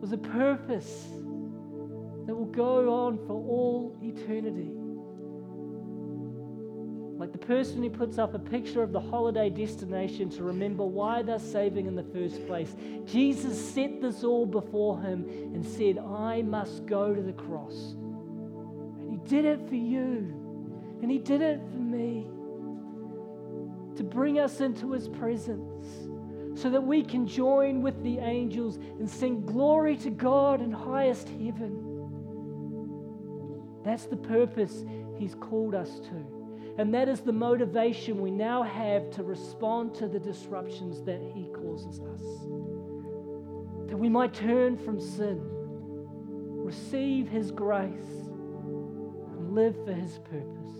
was 0.00 0.12
a 0.12 0.18
purpose 0.18 1.06
that 2.26 2.34
will 2.34 2.50
go 2.50 2.92
on 3.06 3.16
for 3.18 3.34
all 3.34 3.96
eternity. 4.02 4.72
Like 7.16 7.32
the 7.32 7.38
person 7.38 7.82
who 7.82 7.90
puts 7.90 8.18
up 8.18 8.34
a 8.34 8.38
picture 8.38 8.82
of 8.82 8.92
the 8.92 9.00
holiday 9.00 9.50
destination 9.50 10.30
to 10.30 10.42
remember 10.42 10.84
why 10.84 11.22
they're 11.22 11.38
saving 11.38 11.86
in 11.86 11.94
the 11.94 12.02
first 12.02 12.44
place. 12.46 12.74
Jesus 13.04 13.72
set 13.72 14.00
this 14.00 14.24
all 14.24 14.46
before 14.46 15.00
him 15.00 15.28
and 15.54 15.64
said, 15.64 15.98
I 15.98 16.42
must 16.42 16.86
go 16.86 17.14
to 17.14 17.22
the 17.22 17.34
cross. 17.34 17.94
And 18.98 19.10
he 19.10 19.28
did 19.28 19.44
it 19.44 19.68
for 19.68 19.74
you, 19.74 20.98
and 21.02 21.10
he 21.10 21.18
did 21.18 21.42
it 21.42 21.60
for 21.70 21.78
me 21.78 22.26
to 24.00 24.04
bring 24.04 24.38
us 24.38 24.62
into 24.62 24.92
his 24.92 25.08
presence 25.08 26.08
so 26.58 26.70
that 26.70 26.82
we 26.82 27.02
can 27.02 27.26
join 27.26 27.82
with 27.82 28.02
the 28.02 28.16
angels 28.16 28.78
and 28.78 29.08
sing 29.08 29.44
glory 29.44 29.94
to 29.94 30.08
God 30.08 30.62
in 30.62 30.72
highest 30.72 31.28
heaven. 31.28 32.08
That's 33.84 34.06
the 34.06 34.16
purpose 34.16 34.86
he's 35.18 35.34
called 35.34 35.74
us 35.74 36.00
to. 36.00 36.40
And 36.78 36.94
that 36.94 37.10
is 37.10 37.20
the 37.20 37.32
motivation 37.32 38.22
we 38.22 38.30
now 38.30 38.62
have 38.62 39.10
to 39.10 39.22
respond 39.22 39.94
to 39.96 40.08
the 40.08 40.18
disruptions 40.18 41.02
that 41.02 41.20
He 41.34 41.50
causes 41.52 42.00
us. 42.00 42.22
That 43.90 43.98
we 43.98 44.08
might 44.08 44.32
turn 44.32 44.78
from 44.78 44.98
sin, 44.98 45.42
receive 46.56 47.28
His 47.28 47.50
grace, 47.50 47.90
and 49.36 49.54
live 49.54 49.76
for 49.84 49.92
His 49.92 50.18
purpose. 50.20 50.79